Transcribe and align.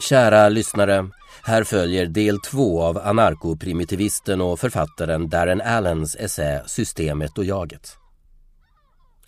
Kära 0.00 0.48
lyssnare, 0.48 1.10
här 1.42 1.64
följer 1.64 2.06
del 2.06 2.40
två 2.40 2.82
av 2.82 2.98
anarkoprimitivisten 2.98 4.40
och 4.40 4.60
författaren 4.60 5.28
Darren 5.28 5.60
Allens 5.60 6.16
essä 6.16 6.62
Systemet 6.66 7.38
och 7.38 7.44
jaget. 7.44 7.96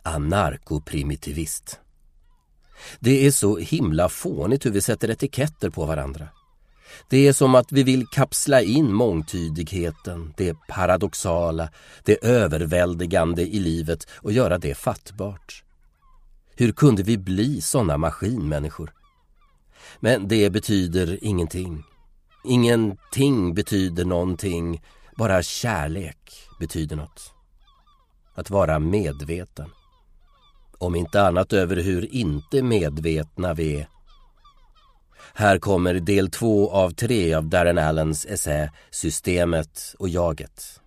Anarkoprimitivist. 0.03 1.81
Det 3.01 3.27
är 3.27 3.31
så 3.31 3.57
himla 3.57 4.09
fånigt 4.09 4.67
hur 4.67 4.71
vi 4.71 4.81
sätter 4.81 5.11
etiketter 5.11 5.71
på 5.71 5.85
varandra. 5.85 6.29
Det 7.09 7.29
är 7.29 7.33
som 7.33 7.55
att 7.55 7.73
vi 7.73 7.83
vill 7.83 8.07
kapsla 8.07 8.63
in 8.63 8.93
mångtydigheten, 8.93 10.35
det 10.37 10.57
paradoxala, 10.69 11.69
det 12.05 12.25
överväldigande 12.25 13.43
i 13.43 13.59
livet 13.59 14.07
och 14.11 14.33
göra 14.33 14.59
det 14.59 14.75
fattbart. 14.75 15.65
Hur 16.57 16.73
kunde 16.73 17.03
vi 17.03 17.19
bli 17.19 17.61
sådana 17.61 17.99
maskinmänniskor? 17.99 19.00
Men 20.01 20.29
det 20.29 20.51
betyder 20.51 21.25
ingenting. 21.25 21.85
Ingenting 22.45 23.55
betyder 23.55 24.05
någonting, 24.05 24.83
bara 25.17 25.43
kärlek 25.43 26.49
betyder 26.61 26.97
något. 26.97 27.33
Att 28.35 28.51
vara 28.51 28.79
medveten. 28.79 29.71
Om 30.79 30.95
inte 30.95 31.23
annat 31.23 31.53
över 31.53 31.77
hur 31.77 32.15
inte 32.15 32.63
medvetna 32.63 33.55
vi 33.55 33.77
är. 33.81 33.89
Här 35.35 35.59
kommer 35.59 35.95
del 35.95 36.31
två 36.31 36.71
av 36.71 36.91
tre 36.91 37.35
av 37.35 37.49
Darren 37.49 37.79
Allens 37.79 38.27
essä 38.27 38.71
Systemet 38.91 39.95
och 39.99 40.09
jaget. 40.09 40.81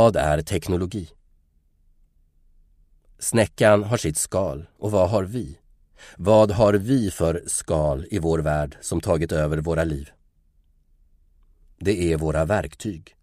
Vad 0.00 0.16
är 0.16 0.42
teknologi? 0.42 1.08
Snäckan 3.18 3.84
har 3.84 3.96
sitt 3.96 4.16
skal 4.16 4.66
och 4.78 4.90
vad 4.90 5.10
har 5.10 5.24
vi? 5.24 5.58
Vad 6.16 6.50
har 6.50 6.74
vi 6.74 7.10
för 7.10 7.42
skal 7.46 8.06
i 8.10 8.18
vår 8.18 8.38
värld 8.38 8.76
som 8.80 9.00
tagit 9.00 9.32
över 9.32 9.58
våra 9.58 9.84
liv? 9.84 10.10
Det 11.78 12.12
är 12.12 12.16
våra 12.16 12.44
verktyg. 12.44 13.16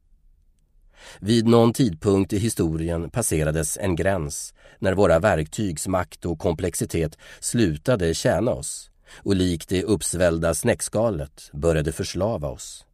Vid 1.19 1.47
någon 1.47 1.73
tidpunkt 1.73 2.34
i 2.34 2.38
historien 2.38 3.09
passerades 3.09 3.78
en 3.78 3.95
gräns 3.95 4.53
när 4.80 4.94
våra 4.94 5.19
verktygs 5.19 5.88
makt 5.88 6.25
och 6.25 6.39
komplexitet 6.39 7.17
slutade 7.39 8.14
tjäna 8.14 8.52
oss 8.52 8.91
och 9.23 9.36
likt 9.36 9.69
det 9.69 9.84
uppsvällda 9.84 10.53
snäckskalet 10.53 11.50
började 11.53 11.91
förslava 11.91 12.47
oss. 12.47 12.87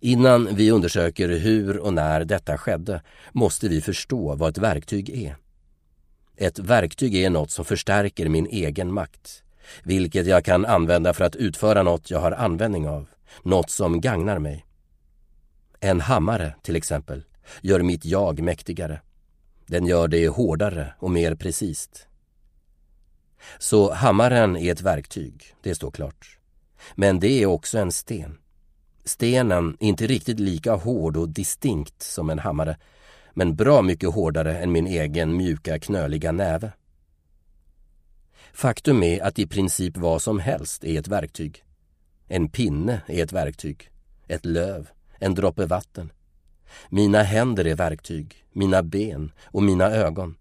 Innan 0.00 0.54
vi 0.54 0.70
undersöker 0.70 1.28
hur 1.28 1.78
och 1.78 1.94
när 1.94 2.24
detta 2.24 2.58
skedde 2.58 3.02
måste 3.32 3.68
vi 3.68 3.80
förstå 3.80 4.34
vad 4.34 4.50
ett 4.50 4.58
verktyg 4.58 5.10
är. 5.10 5.36
Ett 6.36 6.58
verktyg 6.58 7.14
är 7.14 7.30
något 7.30 7.50
som 7.50 7.64
förstärker 7.64 8.28
min 8.28 8.46
egen 8.46 8.92
makt, 8.92 9.42
vilket 9.82 10.26
jag 10.26 10.44
kan 10.44 10.64
använda 10.64 11.14
för 11.14 11.24
att 11.24 11.36
utföra 11.36 11.82
något 11.82 12.10
jag 12.10 12.20
har 12.20 12.32
användning 12.32 12.88
av, 12.88 13.08
något 13.42 13.70
som 13.70 14.00
gagnar 14.00 14.38
mig. 14.38 14.66
En 15.80 16.00
hammare, 16.00 16.54
till 16.62 16.76
exempel, 16.76 17.24
gör 17.60 17.82
mitt 17.82 18.04
jag 18.04 18.42
mäktigare. 18.42 19.00
Den 19.66 19.86
gör 19.86 20.08
det 20.08 20.28
hårdare 20.28 20.94
och 20.98 21.10
mer 21.10 21.34
precis. 21.34 22.06
Så 23.58 23.92
hammaren 23.92 24.56
är 24.56 24.72
ett 24.72 24.80
verktyg, 24.80 25.54
det 25.62 25.74
står 25.74 25.90
klart. 25.90 26.38
Men 26.94 27.20
det 27.20 27.42
är 27.42 27.46
också 27.46 27.78
en 27.78 27.92
sten. 27.92 28.38
Stenen 29.06 29.76
är 29.80 29.86
inte 29.86 30.06
riktigt 30.06 30.40
lika 30.40 30.74
hård 30.74 31.16
och 31.16 31.28
distinkt 31.28 32.02
som 32.02 32.30
en 32.30 32.38
hammare, 32.38 32.76
men 33.34 33.56
bra 33.56 33.82
mycket 33.82 34.14
hårdare 34.14 34.58
än 34.58 34.72
min 34.72 34.86
egen 34.86 35.36
mjuka 35.36 35.78
knöliga 35.78 36.32
näve. 36.32 36.72
Faktum 38.52 39.02
är 39.02 39.22
att 39.22 39.38
i 39.38 39.46
princip 39.46 39.96
vad 39.96 40.22
som 40.22 40.38
helst 40.38 40.84
är 40.84 40.98
ett 40.98 41.08
verktyg. 41.08 41.64
En 42.28 42.48
pinne 42.48 43.02
är 43.06 43.22
ett 43.22 43.32
verktyg, 43.32 43.90
ett 44.26 44.44
löv, 44.44 44.88
en 45.18 45.34
droppe 45.34 45.66
vatten. 45.66 46.12
Mina 46.88 47.22
händer 47.22 47.66
är 47.66 47.74
verktyg, 47.74 48.44
mina 48.52 48.82
ben 48.82 49.32
och 49.44 49.62
mina 49.62 49.84
ögon. 49.84 50.36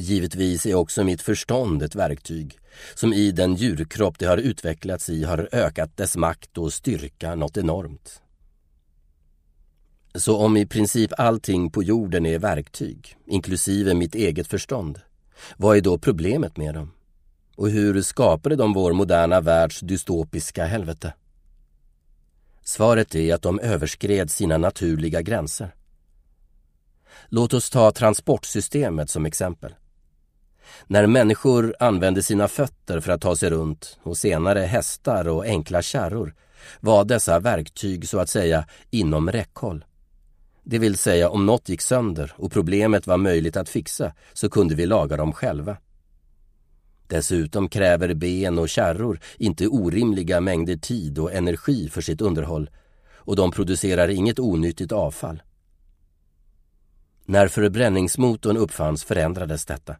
Givetvis 0.00 0.66
är 0.66 0.74
också 0.74 1.04
mitt 1.04 1.22
förstånd 1.22 1.82
ett 1.82 1.94
verktyg 1.94 2.58
som 2.94 3.12
i 3.12 3.32
den 3.32 3.54
djurkropp 3.54 4.18
det 4.18 4.26
har 4.26 4.36
utvecklats 4.36 5.08
i 5.10 5.24
har 5.24 5.48
ökat 5.52 5.96
dess 5.96 6.16
makt 6.16 6.58
och 6.58 6.72
styrka 6.72 7.34
något 7.34 7.56
enormt. 7.56 8.22
Så 10.14 10.36
om 10.36 10.56
i 10.56 10.66
princip 10.66 11.12
allting 11.18 11.70
på 11.70 11.82
jorden 11.82 12.26
är 12.26 12.38
verktyg, 12.38 13.16
inklusive 13.26 13.94
mitt 13.94 14.14
eget 14.14 14.46
förstånd, 14.46 15.00
vad 15.56 15.76
är 15.76 15.80
då 15.80 15.98
problemet 15.98 16.56
med 16.56 16.74
dem? 16.74 16.92
Och 17.56 17.70
hur 17.70 18.02
skapade 18.02 18.56
de 18.56 18.72
vår 18.72 18.92
moderna 18.92 19.40
världs 19.40 19.80
dystopiska 19.80 20.64
helvete? 20.64 21.14
Svaret 22.64 23.14
är 23.14 23.34
att 23.34 23.42
de 23.42 23.60
överskred 23.60 24.30
sina 24.30 24.58
naturliga 24.58 25.22
gränser. 25.22 25.74
Låt 27.28 27.54
oss 27.54 27.70
ta 27.70 27.92
transportsystemet 27.92 29.10
som 29.10 29.26
exempel. 29.26 29.74
När 30.86 31.06
människor 31.06 31.74
använde 31.78 32.22
sina 32.22 32.48
fötter 32.48 33.00
för 33.00 33.12
att 33.12 33.20
ta 33.20 33.36
sig 33.36 33.50
runt 33.50 33.98
och 34.02 34.16
senare 34.16 34.60
hästar 34.60 35.28
och 35.28 35.44
enkla 35.44 35.82
kärror 35.82 36.34
var 36.80 37.04
dessa 37.04 37.38
verktyg 37.40 38.08
så 38.08 38.18
att 38.18 38.28
säga 38.28 38.64
inom 38.90 39.30
räckhåll. 39.30 39.84
Det 40.62 40.78
vill 40.78 40.96
säga 40.96 41.28
om 41.28 41.46
något 41.46 41.68
gick 41.68 41.80
sönder 41.80 42.32
och 42.36 42.52
problemet 42.52 43.06
var 43.06 43.16
möjligt 43.16 43.56
att 43.56 43.68
fixa 43.68 44.12
så 44.32 44.50
kunde 44.50 44.74
vi 44.74 44.86
laga 44.86 45.16
dem 45.16 45.32
själva. 45.32 45.76
Dessutom 47.06 47.68
kräver 47.68 48.14
ben 48.14 48.58
och 48.58 48.68
kärror 48.68 49.20
inte 49.38 49.68
orimliga 49.68 50.40
mängder 50.40 50.76
tid 50.76 51.18
och 51.18 51.32
energi 51.32 51.88
för 51.88 52.00
sitt 52.00 52.20
underhåll 52.20 52.70
och 53.14 53.36
de 53.36 53.50
producerar 53.50 54.08
inget 54.08 54.38
onyttigt 54.38 54.92
avfall. 54.92 55.42
När 57.24 57.48
förbränningsmotorn 57.48 58.56
uppfanns 58.56 59.04
förändrades 59.04 59.66
detta. 59.66 59.96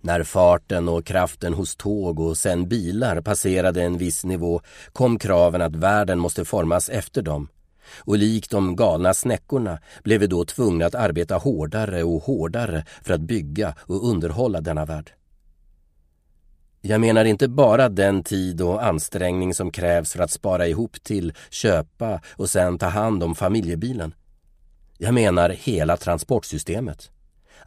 När 0.00 0.22
farten 0.22 0.88
och 0.88 1.06
kraften 1.06 1.54
hos 1.54 1.76
tåg 1.76 2.20
och 2.20 2.36
sen 2.36 2.68
bilar 2.68 3.20
passerade 3.20 3.82
en 3.82 3.98
viss 3.98 4.24
nivå 4.24 4.60
kom 4.92 5.18
kraven 5.18 5.62
att 5.62 5.76
världen 5.76 6.18
måste 6.18 6.44
formas 6.44 6.88
efter 6.88 7.22
dem. 7.22 7.48
Och 7.98 8.18
likt 8.18 8.50
de 8.50 8.76
galna 8.76 9.14
snäckorna 9.14 9.78
blev 10.02 10.20
vi 10.20 10.26
då 10.26 10.44
tvungna 10.44 10.86
att 10.86 10.94
arbeta 10.94 11.36
hårdare 11.36 12.02
och 12.02 12.22
hårdare 12.22 12.84
för 13.02 13.14
att 13.14 13.20
bygga 13.20 13.74
och 13.78 14.08
underhålla 14.08 14.60
denna 14.60 14.84
värld. 14.84 15.12
Jag 16.80 17.00
menar 17.00 17.24
inte 17.24 17.48
bara 17.48 17.88
den 17.88 18.22
tid 18.22 18.60
och 18.60 18.84
ansträngning 18.84 19.54
som 19.54 19.70
krävs 19.70 20.12
för 20.12 20.22
att 20.22 20.30
spara 20.30 20.66
ihop 20.66 21.02
till, 21.02 21.32
köpa 21.50 22.20
och 22.36 22.50
sen 22.50 22.78
ta 22.78 22.86
hand 22.86 23.22
om 23.22 23.34
familjebilen. 23.34 24.14
Jag 24.98 25.14
menar 25.14 25.50
hela 25.50 25.96
transportsystemet 25.96 27.10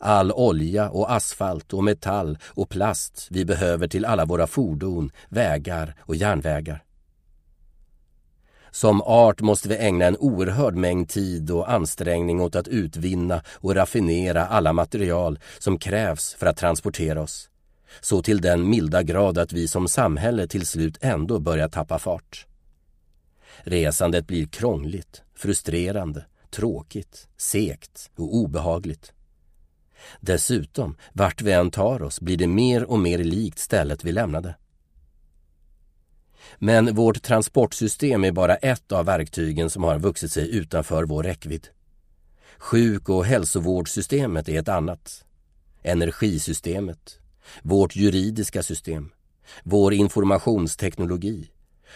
all 0.02 0.32
olja 0.32 0.90
och 0.90 1.12
asfalt 1.12 1.74
och 1.74 1.84
metall 1.84 2.38
och 2.44 2.70
plast 2.70 3.28
vi 3.32 3.46
behöver 3.46 3.88
till 3.88 4.06
alla 4.06 4.26
våra 4.26 4.48
fordon, 4.48 5.12
vägar 5.30 5.96
och 6.00 6.16
järnvägar. 6.16 6.84
Som 8.72 9.02
art 9.02 9.42
måste 9.42 9.70
vi 9.70 9.78
ägna 9.78 10.06
en 10.06 10.18
oerhörd 10.18 10.76
mängd 10.76 11.10
tid 11.10 11.52
och 11.52 11.72
ansträngning 11.72 12.42
åt 12.42 12.56
att 12.56 12.68
utvinna 12.68 13.44
och 13.50 13.76
raffinera 13.76 14.46
alla 14.46 14.74
material 14.74 15.40
som 15.60 15.80
krävs 15.80 16.34
för 16.34 16.46
att 16.46 16.58
transportera 16.58 17.22
oss. 17.22 17.50
Så 18.02 18.22
till 18.22 18.42
den 18.42 18.70
milda 18.70 19.04
grad 19.04 19.38
att 19.38 19.54
vi 19.54 19.68
som 19.68 19.88
samhälle 19.88 20.48
till 20.48 20.68
slut 20.68 20.98
ändå 21.02 21.40
börjar 21.40 21.70
tappa 21.70 22.00
fart. 22.00 22.46
Resandet 23.64 24.28
blir 24.28 24.48
krångligt, 24.48 25.22
frustrerande, 25.36 26.26
tråkigt, 26.50 27.28
segt 27.38 28.12
och 28.16 28.36
obehagligt. 28.36 29.14
Dessutom, 30.20 30.96
vart 31.14 31.42
vi 31.42 31.52
än 31.52 31.72
tar 31.72 32.02
oss 32.02 32.22
blir 32.22 32.38
det 32.38 32.48
mer 32.48 32.84
och 32.84 33.00
mer 33.00 33.18
likt 33.18 33.60
stället 33.60 34.04
vi 34.04 34.12
lämnade. 34.12 34.56
Men 36.58 36.96
vårt 36.96 37.22
transportsystem 37.22 38.24
är 38.24 38.32
bara 38.32 38.56
ett 38.56 38.92
av 38.92 39.06
verktygen 39.06 39.70
som 39.70 39.84
har 39.84 40.00
vuxit 40.00 40.32
sig 40.32 40.56
utanför 40.56 41.04
vår 41.04 41.24
räckvidd. 41.24 41.68
Sjuk 42.58 43.10
och 43.10 43.26
hälsovårdssystemet 43.26 44.50
är 44.50 44.60
ett 44.60 44.70
annat. 44.70 45.26
Energisystemet, 45.84 47.20
vårt 47.62 47.96
juridiska 47.96 48.64
system, 48.64 49.12
vår 49.64 49.94
informationsteknologi, 49.94 51.52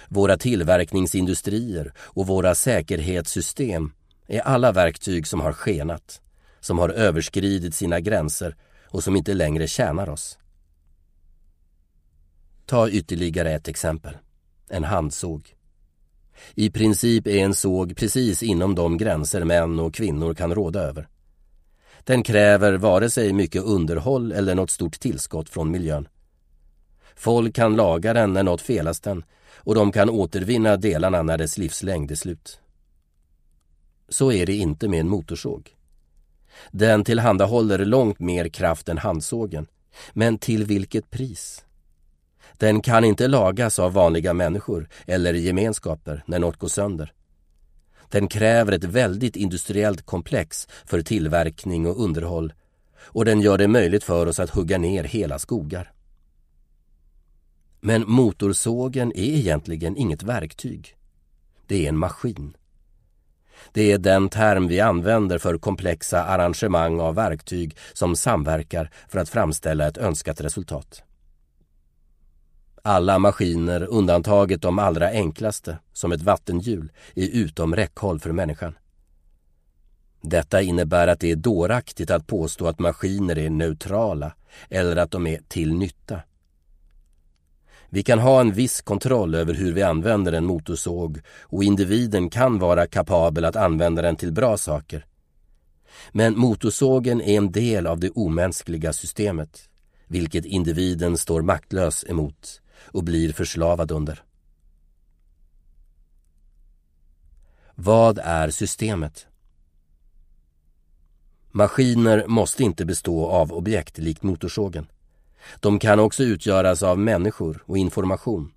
våra 0.08 0.38
tillverkningsindustrier 0.38 1.94
och 1.98 2.28
våra 2.28 2.56
säkerhetssystem 2.56 3.92
är 4.28 4.40
alla 4.40 4.72
verktyg 4.72 5.28
som 5.28 5.42
har 5.42 5.54
skenat 5.54 6.22
som 6.66 6.80
har 6.80 6.90
överskridit 6.90 7.76
sina 7.76 8.00
gränser 8.00 8.56
och 8.88 9.04
som 9.04 9.16
inte 9.16 9.34
längre 9.34 9.68
tjänar 9.68 10.10
oss. 10.10 10.38
Ta 12.66 12.90
ytterligare 12.90 13.52
ett 13.52 13.68
exempel. 13.68 14.18
En 14.70 14.84
handsåg. 14.84 15.56
I 16.56 16.70
princip 16.70 17.28
är 17.28 17.38
en 17.38 17.56
såg 17.56 17.96
precis 17.96 18.44
inom 18.44 18.76
de 18.76 18.98
gränser 18.98 19.44
män 19.44 19.80
och 19.80 19.94
kvinnor 19.94 20.34
kan 20.34 20.56
råda 20.56 20.80
över. 20.80 21.08
Den 22.04 22.24
kräver 22.24 22.74
vare 22.74 23.10
sig 23.10 23.34
mycket 23.34 23.64
underhåll 23.64 24.32
eller 24.32 24.56
något 24.56 24.72
stort 24.72 25.00
tillskott 25.00 25.50
från 25.50 25.72
miljön. 25.72 26.08
Folk 27.16 27.56
kan 27.56 27.76
laga 27.76 28.14
den 28.14 28.34
när 28.34 28.44
något 28.44 28.62
felas 28.62 29.00
den 29.00 29.24
och 29.56 29.76
de 29.76 29.92
kan 29.92 30.10
återvinna 30.10 30.78
delarna 30.78 31.22
när 31.22 31.38
dess 31.38 31.58
livslängd 31.58 32.12
är 32.12 32.16
slut. 32.16 32.60
Så 34.10 34.32
är 34.32 34.46
det 34.46 34.54
inte 34.54 34.88
med 34.88 35.00
en 35.00 35.10
motorsåg. 35.10 35.75
Den 36.72 37.04
tillhandahåller 37.04 37.86
långt 37.86 38.20
mer 38.20 38.48
kraft 38.48 38.90
än 38.90 38.98
handsågen. 38.98 39.68
Men 40.14 40.38
till 40.38 40.66
vilket 40.66 41.10
pris? 41.10 41.66
Den 42.58 42.82
kan 42.82 43.04
inte 43.04 43.28
lagas 43.28 43.80
av 43.80 43.94
vanliga 43.94 44.34
människor 44.34 44.90
eller 45.06 45.34
gemenskaper 45.34 46.24
när 46.26 46.40
något 46.40 46.58
går 46.58 46.68
sönder. 46.68 47.14
Den 48.10 48.28
kräver 48.28 48.72
ett 48.72 48.84
väldigt 48.84 49.36
industriellt 49.36 50.06
komplex 50.06 50.68
för 50.86 51.02
tillverkning 51.02 51.88
och 51.88 52.04
underhåll 52.04 52.54
och 52.98 53.26
den 53.26 53.42
gör 53.42 53.58
det 53.58 53.68
möjligt 53.68 54.04
för 54.04 54.28
oss 54.28 54.40
att 54.40 54.50
hugga 54.50 54.78
ner 54.78 55.04
hela 55.04 55.40
skogar. 55.40 55.92
Men 57.82 58.10
motorsågen 58.10 59.12
är 59.12 59.36
egentligen 59.36 59.98
inget 59.98 60.24
verktyg. 60.24 60.96
Det 61.68 61.86
är 61.86 61.90
en 61.90 61.98
maskin. 61.98 62.58
Det 63.72 63.92
är 63.92 63.98
den 63.98 64.30
term 64.30 64.68
vi 64.68 64.80
använder 64.80 65.38
för 65.38 65.58
komplexa 65.58 66.24
arrangemang 66.24 67.00
av 67.00 67.16
verktyg 67.16 67.78
som 67.94 68.16
samverkar 68.16 68.90
för 69.08 69.20
att 69.20 69.30
framställa 69.30 69.88
ett 69.88 69.98
önskat 69.98 70.42
resultat. 70.42 71.04
Alla 72.82 73.20
maskiner, 73.20 73.84
undantaget 73.84 74.62
de 74.62 74.80
allra 74.80 75.10
enklaste, 75.10 75.78
som 75.94 76.12
ett 76.12 76.22
vattenhjul, 76.22 76.92
är 77.16 77.30
utom 77.30 77.76
räckhåll 77.76 78.20
för 78.20 78.32
människan. 78.32 78.76
Detta 80.22 80.62
innebär 80.62 81.08
att 81.08 81.20
det 81.20 81.32
är 81.32 81.36
dåraktigt 81.36 82.12
att 82.12 82.28
påstå 82.28 82.68
att 82.68 82.80
maskiner 82.80 83.38
är 83.38 83.50
neutrala 83.50 84.36
eller 84.70 84.96
att 84.96 85.12
de 85.12 85.28
är 85.28 85.40
till 85.48 85.74
nytta. 85.74 86.20
Vi 87.90 88.04
kan 88.04 88.20
ha 88.20 88.42
en 88.42 88.52
viss 88.52 88.82
kontroll 88.82 89.36
över 89.36 89.54
hur 89.54 89.74
vi 89.74 89.84
använder 89.84 90.34
en 90.34 90.46
motorsåg 90.46 91.22
och 91.42 91.64
individen 91.64 92.30
kan 92.30 92.60
vara 92.60 92.88
kapabel 92.88 93.46
att 93.46 93.56
använda 93.56 94.02
den 94.02 94.16
till 94.16 94.32
bra 94.32 94.58
saker. 94.58 95.06
Men 96.12 96.38
motorsågen 96.40 97.22
är 97.22 97.38
en 97.38 97.52
del 97.52 97.88
av 97.88 98.00
det 98.00 98.10
omänskliga 98.10 98.94
systemet, 98.94 99.70
vilket 100.08 100.46
individen 100.46 101.18
står 101.18 101.42
maktlös 101.42 102.06
emot 102.08 102.62
och 102.82 103.04
blir 103.04 103.34
förslavad 103.34 103.92
under. 103.92 104.24
Vad 107.76 108.20
är 108.20 108.50
systemet? 108.50 109.28
Maskiner 111.52 112.28
måste 112.28 112.64
inte 112.64 112.86
bestå 112.86 113.28
av 113.28 113.54
objekt 113.54 113.98
likt 113.98 114.24
motorsågen. 114.24 114.88
De 115.60 115.80
kan 115.80 116.00
också 116.00 116.24
utgöras 116.24 116.84
av 116.84 117.00
människor 117.00 117.64
och 117.66 117.78
information. 117.78 118.52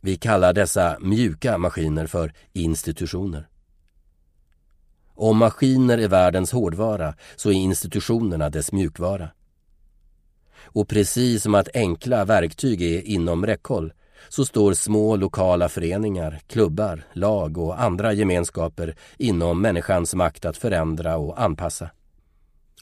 Vi 0.00 0.16
kallar 0.16 0.52
dessa 0.52 0.96
mjuka 1.00 1.58
maskiner 1.58 2.06
för 2.06 2.32
institutioner. 2.52 3.48
Om 5.14 5.36
maskiner 5.36 5.98
är 5.98 6.08
världens 6.08 6.52
hårdvara 6.52 7.14
så 7.36 7.48
är 7.50 7.54
institutionerna 7.54 8.50
dess 8.50 8.72
mjukvara. 8.72 9.28
Och 10.62 10.88
precis 10.88 11.42
som 11.42 11.54
att 11.54 11.68
enkla 11.74 12.24
verktyg 12.24 12.82
är 12.82 13.00
inom 13.00 13.46
räckhåll 13.46 13.92
så 14.28 14.44
står 14.44 14.74
små 14.74 15.16
lokala 15.16 15.68
föreningar, 15.68 16.40
klubbar, 16.46 17.04
lag 17.12 17.58
och 17.58 17.82
andra 17.82 18.12
gemenskaper 18.12 18.96
inom 19.18 19.60
människans 19.60 20.14
makt 20.14 20.44
att 20.44 20.56
förändra 20.56 21.16
och 21.16 21.42
anpassa. 21.42 21.90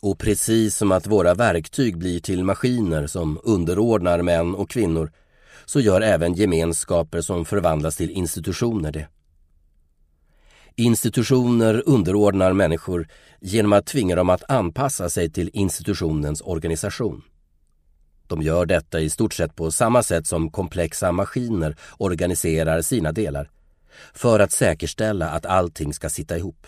Och 0.02 0.18
precis 0.18 0.76
som 0.76 0.92
att 0.92 1.06
våra 1.06 1.34
verktyg 1.34 1.98
blir 1.98 2.20
till 2.20 2.44
maskiner 2.44 3.06
som 3.06 3.40
underordnar 3.44 4.22
män 4.22 4.54
och 4.54 4.70
kvinnor 4.70 5.12
så 5.64 5.80
gör 5.80 6.00
även 6.00 6.34
gemenskaper 6.34 7.20
som 7.20 7.44
förvandlas 7.44 7.96
till 7.96 8.10
institutioner 8.10 8.92
det. 8.92 9.08
Institutioner 10.76 11.82
underordnar 11.86 12.52
människor 12.52 13.08
genom 13.40 13.72
att 13.72 13.86
tvinga 13.86 14.16
dem 14.16 14.30
att 14.30 14.50
anpassa 14.50 15.08
sig 15.08 15.30
till 15.30 15.50
institutionens 15.52 16.40
organisation. 16.40 17.22
De 18.26 18.42
gör 18.42 18.66
detta 18.66 19.00
i 19.00 19.10
stort 19.10 19.34
sett 19.34 19.56
på 19.56 19.70
samma 19.70 20.02
sätt 20.02 20.26
som 20.26 20.50
komplexa 20.50 21.12
maskiner 21.12 21.76
organiserar 21.98 22.82
sina 22.82 23.12
delar 23.12 23.50
för 24.14 24.40
att 24.40 24.52
säkerställa 24.52 25.28
att 25.28 25.46
allting 25.46 25.94
ska 25.94 26.10
sitta 26.10 26.38
ihop. 26.38 26.66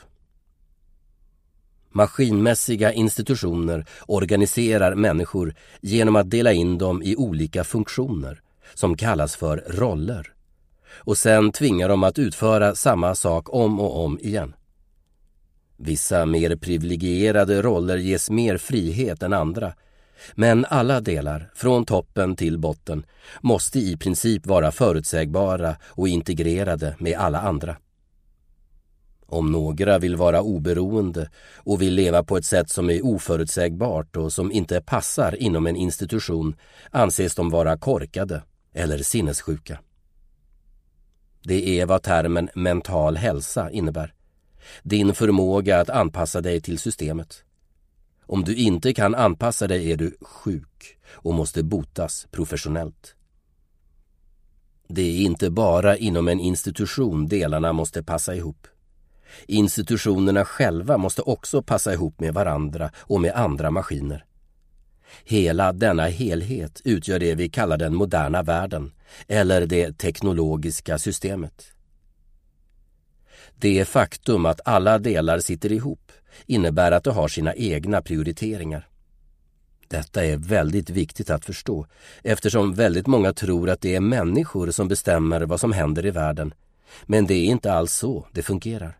Maskinmässiga 1.94 2.92
institutioner 2.92 3.86
organiserar 4.06 4.94
människor 4.94 5.54
genom 5.80 6.16
att 6.16 6.30
dela 6.30 6.52
in 6.52 6.78
dem 6.78 7.02
i 7.02 7.16
olika 7.16 7.64
funktioner 7.64 8.40
som 8.74 8.96
kallas 8.96 9.36
för 9.36 9.64
roller 9.66 10.32
och 10.96 11.18
sen 11.18 11.52
tvingar 11.52 11.88
dem 11.88 12.04
att 12.04 12.18
utföra 12.18 12.74
samma 12.74 13.14
sak 13.14 13.54
om 13.54 13.80
och 13.80 14.04
om 14.04 14.18
igen. 14.18 14.54
Vissa 15.76 16.26
mer 16.26 16.56
privilegierade 16.56 17.62
roller 17.62 17.96
ges 17.96 18.30
mer 18.30 18.56
frihet 18.56 19.22
än 19.22 19.32
andra 19.32 19.72
men 20.34 20.64
alla 20.64 21.00
delar, 21.00 21.50
från 21.54 21.84
toppen 21.84 22.36
till 22.36 22.58
botten, 22.58 23.06
måste 23.40 23.78
i 23.78 23.96
princip 23.96 24.46
vara 24.46 24.72
förutsägbara 24.72 25.76
och 25.84 26.08
integrerade 26.08 26.96
med 26.98 27.18
alla 27.18 27.40
andra. 27.40 27.76
Om 29.26 29.52
några 29.52 29.98
vill 29.98 30.16
vara 30.16 30.42
oberoende 30.42 31.30
och 31.56 31.82
vill 31.82 31.94
leva 31.94 32.24
på 32.24 32.36
ett 32.36 32.44
sätt 32.44 32.70
som 32.70 32.90
är 32.90 33.04
oförutsägbart 33.04 34.16
och 34.16 34.32
som 34.32 34.52
inte 34.52 34.80
passar 34.80 35.34
inom 35.42 35.66
en 35.66 35.76
institution 35.76 36.56
anses 36.90 37.34
de 37.34 37.50
vara 37.50 37.78
korkade 37.78 38.42
eller 38.72 38.98
sinnessjuka. 38.98 39.78
Det 41.42 41.80
är 41.80 41.86
vad 41.86 42.02
termen 42.02 42.50
mental 42.54 43.16
hälsa 43.16 43.70
innebär. 43.70 44.14
Din 44.82 45.14
förmåga 45.14 45.80
att 45.80 45.90
anpassa 45.90 46.40
dig 46.40 46.60
till 46.60 46.78
systemet. 46.78 47.44
Om 48.26 48.44
du 48.44 48.54
inte 48.54 48.94
kan 48.94 49.14
anpassa 49.14 49.66
dig 49.66 49.92
är 49.92 49.96
du 49.96 50.16
sjuk 50.20 50.98
och 51.12 51.34
måste 51.34 51.62
botas 51.62 52.26
professionellt. 52.30 53.14
Det 54.88 55.02
är 55.02 55.20
inte 55.20 55.50
bara 55.50 55.96
inom 55.96 56.28
en 56.28 56.40
institution 56.40 57.26
delarna 57.26 57.72
måste 57.72 58.02
passa 58.02 58.34
ihop. 58.34 58.66
Institutionerna 59.46 60.44
själva 60.44 60.96
måste 60.96 61.22
också 61.22 61.62
passa 61.62 61.92
ihop 61.92 62.20
med 62.20 62.34
varandra 62.34 62.90
och 62.96 63.20
med 63.20 63.32
andra 63.34 63.70
maskiner. 63.70 64.24
Hela 65.24 65.72
denna 65.72 66.06
helhet 66.06 66.80
utgör 66.84 67.18
det 67.18 67.34
vi 67.34 67.48
kallar 67.48 67.76
den 67.76 67.94
moderna 67.94 68.42
världen 68.42 68.92
eller 69.28 69.66
det 69.66 69.98
teknologiska 69.98 70.98
systemet. 70.98 71.64
Det 73.56 73.84
faktum 73.84 74.46
att 74.46 74.60
alla 74.64 74.98
delar 74.98 75.38
sitter 75.38 75.72
ihop 75.72 76.12
innebär 76.46 76.92
att 76.92 77.04
de 77.04 77.14
har 77.14 77.28
sina 77.28 77.54
egna 77.54 78.02
prioriteringar. 78.02 78.88
Detta 79.88 80.24
är 80.24 80.36
väldigt 80.36 80.90
viktigt 80.90 81.30
att 81.30 81.44
förstå 81.44 81.86
eftersom 82.22 82.74
väldigt 82.74 83.06
många 83.06 83.32
tror 83.32 83.70
att 83.70 83.80
det 83.80 83.94
är 83.94 84.00
människor 84.00 84.70
som 84.70 84.88
bestämmer 84.88 85.40
vad 85.40 85.60
som 85.60 85.72
händer 85.72 86.06
i 86.06 86.10
världen. 86.10 86.54
Men 87.06 87.26
det 87.26 87.34
är 87.34 87.44
inte 87.44 87.72
alls 87.72 87.92
så 87.92 88.26
det 88.32 88.42
fungerar. 88.42 88.98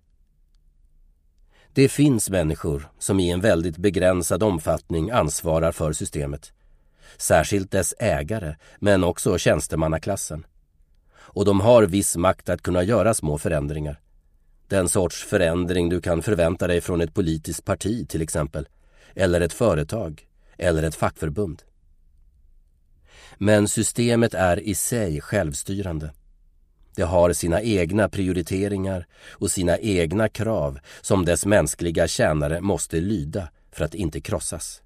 Det 1.74 1.88
finns 1.88 2.30
människor 2.30 2.88
som 2.98 3.20
i 3.20 3.30
en 3.30 3.40
väldigt 3.40 3.76
begränsad 3.76 4.42
omfattning 4.42 5.10
ansvarar 5.10 5.72
för 5.72 5.92
systemet. 5.92 6.52
Särskilt 7.16 7.70
dess 7.70 7.94
ägare, 7.98 8.56
men 8.78 9.04
också 9.04 9.38
tjänstemannaklassen. 9.38 10.46
Och 11.14 11.44
de 11.44 11.60
har 11.60 11.82
viss 11.82 12.16
makt 12.16 12.48
att 12.48 12.62
kunna 12.62 12.82
göra 12.82 13.14
små 13.14 13.38
förändringar. 13.38 14.00
Den 14.68 14.88
sorts 14.88 15.24
förändring 15.24 15.88
du 15.88 16.00
kan 16.00 16.22
förvänta 16.22 16.66
dig 16.66 16.80
från 16.80 17.00
ett 17.00 17.14
politiskt 17.14 17.64
parti 17.64 18.08
till 18.08 18.22
exempel, 18.22 18.68
eller 19.14 19.40
ett 19.40 19.52
företag, 19.52 20.26
eller 20.58 20.82
ett 20.82 20.94
fackförbund. 20.94 21.62
Men 23.38 23.68
systemet 23.68 24.34
är 24.34 24.60
i 24.60 24.74
sig 24.74 25.20
självstyrande. 25.20 26.10
Det 26.94 27.02
har 27.02 27.32
sina 27.32 27.62
egna 27.62 28.08
prioriteringar 28.08 29.06
och 29.30 29.50
sina 29.50 29.78
egna 29.78 30.28
krav 30.28 30.78
som 31.00 31.24
dess 31.24 31.46
mänskliga 31.46 32.06
tjänare 32.06 32.60
måste 32.60 33.00
lyda 33.00 33.48
för 33.72 33.84
att 33.84 33.94
inte 33.94 34.20
krossas. 34.20 34.82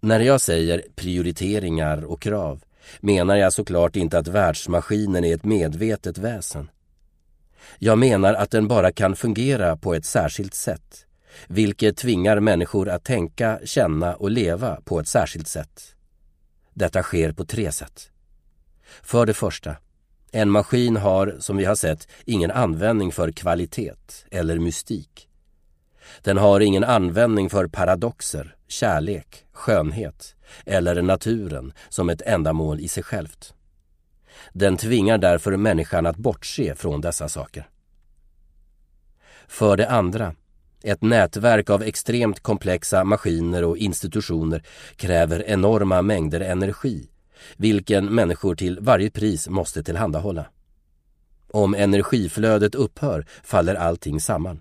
När 0.00 0.20
jag 0.20 0.40
säger 0.40 0.84
prioriteringar 0.96 2.04
och 2.04 2.22
krav 2.22 2.64
menar 3.00 3.36
jag 3.36 3.52
såklart 3.52 3.96
inte 3.96 4.18
att 4.18 4.28
världsmaskinen 4.28 5.24
är 5.24 5.34
ett 5.34 5.44
medvetet 5.44 6.18
väsen. 6.18 6.70
Jag 7.78 7.98
menar 7.98 8.34
att 8.34 8.50
den 8.50 8.68
bara 8.68 8.92
kan 8.92 9.16
fungera 9.16 9.76
på 9.76 9.94
ett 9.94 10.04
särskilt 10.04 10.54
sätt 10.54 11.04
vilket 11.46 11.96
tvingar 11.96 12.40
människor 12.40 12.88
att 12.88 13.04
tänka, 13.04 13.60
känna 13.64 14.14
och 14.14 14.30
leva 14.30 14.80
på 14.84 15.00
ett 15.00 15.08
särskilt 15.08 15.48
sätt. 15.48 15.94
Detta 16.74 17.02
sker 17.02 17.32
på 17.32 17.44
tre 17.44 17.72
sätt. 17.72 18.10
För 19.02 19.26
det 19.26 19.34
första, 19.34 19.76
en 20.32 20.50
maskin 20.50 20.96
har, 20.96 21.36
som 21.40 21.56
vi 21.56 21.64
har 21.64 21.74
sett, 21.74 22.08
ingen 22.24 22.50
användning 22.50 23.12
för 23.12 23.32
kvalitet 23.32 23.94
eller 24.30 24.58
mystik. 24.58 25.28
Den 26.22 26.38
har 26.38 26.60
ingen 26.60 26.84
användning 26.84 27.50
för 27.50 27.66
paradoxer, 27.66 28.56
kärlek, 28.68 29.44
skönhet 29.52 30.34
eller 30.66 31.02
naturen 31.02 31.72
som 31.88 32.08
ett 32.08 32.22
ändamål 32.22 32.80
i 32.80 32.88
sig 32.88 33.02
självt. 33.02 33.54
Den 34.52 34.76
tvingar 34.76 35.18
därför 35.18 35.56
människan 35.56 36.06
att 36.06 36.16
bortse 36.16 36.74
från 36.74 37.00
dessa 37.00 37.28
saker. 37.28 37.68
För 39.48 39.76
det 39.76 39.88
andra, 39.88 40.34
ett 40.82 41.02
nätverk 41.02 41.70
av 41.70 41.82
extremt 41.82 42.40
komplexa 42.40 43.04
maskiner 43.04 43.64
och 43.64 43.76
institutioner 43.76 44.62
kräver 44.96 45.44
enorma 45.46 46.02
mängder 46.02 46.40
energi, 46.40 47.08
vilken 47.56 48.14
människor 48.14 48.54
till 48.54 48.78
varje 48.80 49.10
pris 49.10 49.48
måste 49.48 49.82
tillhandahålla. 49.82 50.46
Om 51.50 51.74
energiflödet 51.74 52.74
upphör 52.74 53.26
faller 53.42 53.74
allting 53.74 54.20
samman. 54.20 54.60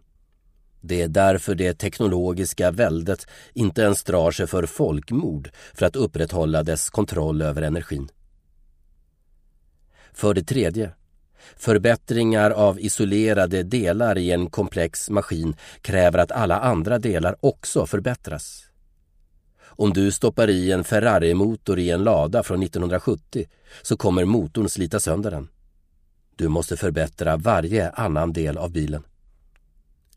Det 0.81 1.01
är 1.01 1.07
därför 1.07 1.55
det 1.55 1.73
teknologiska 1.73 2.71
väldet 2.71 3.27
inte 3.53 3.81
ens 3.81 4.03
drar 4.03 4.31
sig 4.31 4.47
för 4.47 4.65
folkmord 4.65 5.49
för 5.73 5.85
att 5.85 5.95
upprätthålla 5.95 6.63
dess 6.63 6.89
kontroll 6.89 7.41
över 7.41 7.61
energin. 7.61 8.09
För 10.13 10.33
det 10.33 10.43
tredje, 10.43 10.91
förbättringar 11.55 12.51
av 12.51 12.79
isolerade 12.79 13.63
delar 13.63 14.17
i 14.17 14.31
en 14.31 14.49
komplex 14.49 15.09
maskin 15.09 15.55
kräver 15.81 16.19
att 16.19 16.31
alla 16.31 16.59
andra 16.59 16.99
delar 16.99 17.35
också 17.39 17.85
förbättras. 17.85 18.66
Om 19.79 19.93
du 19.93 20.11
stoppar 20.11 20.49
i 20.49 20.71
en 20.71 20.83
Ferrari-motor 20.83 21.79
i 21.79 21.89
en 21.89 22.03
lada 22.03 22.43
från 22.43 22.63
1970 22.63 23.45
så 23.81 23.97
kommer 23.97 24.25
motorn 24.25 24.69
slita 24.69 24.99
sönder 24.99 25.31
den. 25.31 25.47
Du 26.35 26.47
måste 26.47 26.77
förbättra 26.77 27.37
varje 27.37 27.89
annan 27.89 28.33
del 28.33 28.57
av 28.57 28.71
bilen. 28.71 29.03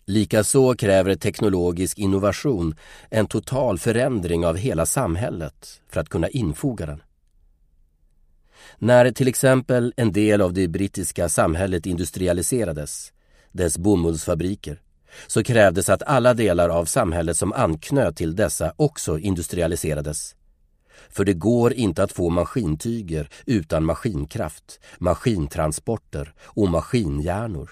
Likaså 0.05 0.75
kräver 0.75 1.15
teknologisk 1.15 1.99
innovation 1.99 2.75
en 3.11 3.27
total 3.27 3.79
förändring 3.79 4.47
av 4.47 4.57
hela 4.57 4.87
samhället 4.87 5.81
för 5.89 6.01
att 6.01 6.09
kunna 6.09 6.29
infoga 6.29 6.87
den. 6.87 7.03
När 8.79 9.11
till 9.11 9.29
exempel 9.29 9.93
en 9.97 10.13
del 10.13 10.41
av 10.41 10.53
det 10.53 10.69
brittiska 10.69 11.29
samhället 11.29 11.87
industrialiserades, 11.87 13.13
dess 13.53 13.79
bomullsfabriker, 13.79 14.81
så 15.27 15.43
krävdes 15.43 15.89
att 15.89 16.03
alla 16.03 16.35
delar 16.35 16.69
av 16.69 16.85
samhället 16.85 17.37
som 17.37 17.53
anknöt 17.53 18.17
till 18.17 18.37
dessa 18.37 18.73
också 18.77 19.19
industrialiserades. 19.19 20.35
För 21.09 21.25
det 21.25 21.35
går 21.35 21.73
inte 21.73 22.03
att 22.03 22.13
få 22.13 22.31
maskintyger 22.31 23.29
utan 23.47 23.85
maskinkraft, 23.85 24.81
maskintransporter 24.99 26.35
och 26.41 26.69
maskinhjärnor. 26.69 27.71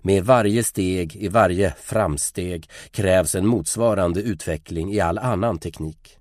Med 0.00 0.24
varje 0.24 0.64
steg 0.64 1.16
i 1.16 1.28
varje 1.28 1.74
framsteg 1.80 2.70
krävs 2.90 3.34
en 3.34 3.46
motsvarande 3.46 4.20
utveckling 4.20 4.92
i 4.92 5.00
all 5.00 5.18
annan 5.18 5.58
teknik. 5.58 6.18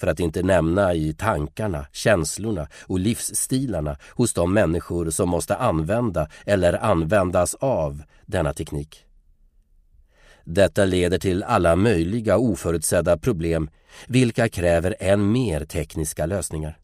För 0.00 0.06
att 0.06 0.20
inte 0.20 0.42
nämna 0.42 0.94
i 0.94 1.14
tankarna, 1.14 1.86
känslorna 1.92 2.68
och 2.82 3.00
livsstilarna 3.00 3.96
hos 4.10 4.32
de 4.32 4.54
människor 4.54 5.10
som 5.10 5.28
måste 5.28 5.56
använda 5.56 6.28
eller 6.46 6.84
användas 6.84 7.54
av 7.54 8.02
denna 8.26 8.52
teknik. 8.52 9.04
Detta 10.44 10.84
leder 10.84 11.18
till 11.18 11.42
alla 11.42 11.76
möjliga 11.76 12.38
oförutsedda 12.38 13.18
problem 13.18 13.70
vilka 14.06 14.48
kräver 14.48 14.96
än 15.00 15.32
mer 15.32 15.64
tekniska 15.64 16.26
lösningar. 16.26 16.78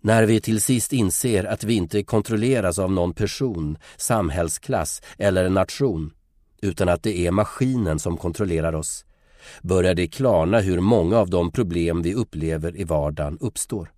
När 0.00 0.26
vi 0.26 0.40
till 0.40 0.62
sist 0.62 0.92
inser 0.92 1.44
att 1.44 1.64
vi 1.64 1.74
inte 1.74 2.02
kontrolleras 2.02 2.78
av 2.78 2.92
någon 2.92 3.14
person, 3.14 3.78
samhällsklass 3.96 5.02
eller 5.18 5.48
nation 5.48 6.12
utan 6.62 6.88
att 6.88 7.02
det 7.02 7.26
är 7.26 7.30
maskinen 7.30 7.98
som 7.98 8.16
kontrollerar 8.16 8.74
oss 8.74 9.04
börjar 9.62 9.94
det 9.94 10.06
klarna 10.06 10.60
hur 10.60 10.80
många 10.80 11.18
av 11.18 11.30
de 11.30 11.50
problem 11.50 12.02
vi 12.02 12.14
upplever 12.14 12.76
i 12.76 12.84
vardagen 12.84 13.38
uppstår. 13.40 13.92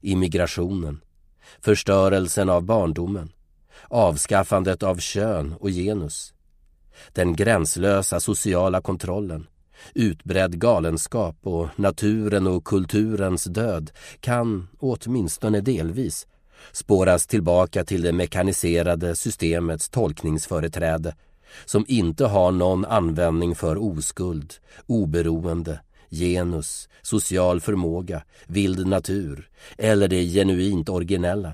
Immigrationen, 0.00 1.00
förstörelsen 1.60 2.48
av 2.48 2.62
barndomen, 2.62 3.32
avskaffandet 3.88 4.82
av 4.82 4.96
kön 4.98 5.54
och 5.60 5.70
genus, 5.70 6.34
den 7.12 7.36
gränslösa 7.36 8.20
sociala 8.20 8.80
kontrollen, 8.80 9.46
utbredd 9.94 10.58
galenskap 10.58 11.36
och 11.42 11.68
naturen 11.76 12.46
och 12.46 12.64
kulturens 12.64 13.44
död 13.44 13.90
kan, 14.20 14.68
åtminstone 14.78 15.60
delvis, 15.60 16.26
spåras 16.72 17.26
tillbaka 17.26 17.84
till 17.84 18.02
det 18.02 18.12
mekaniserade 18.12 19.16
systemets 19.16 19.88
tolkningsföreträde 19.88 21.14
som 21.64 21.84
inte 21.88 22.24
har 22.24 22.52
någon 22.52 22.84
användning 22.84 23.54
för 23.54 23.82
oskuld, 23.82 24.54
oberoende, 24.86 25.80
genus, 26.10 26.88
social 27.02 27.60
förmåga, 27.60 28.22
vild 28.46 28.86
natur 28.86 29.48
eller 29.78 30.08
det 30.08 30.24
genuint 30.24 30.88
originella. 30.88 31.52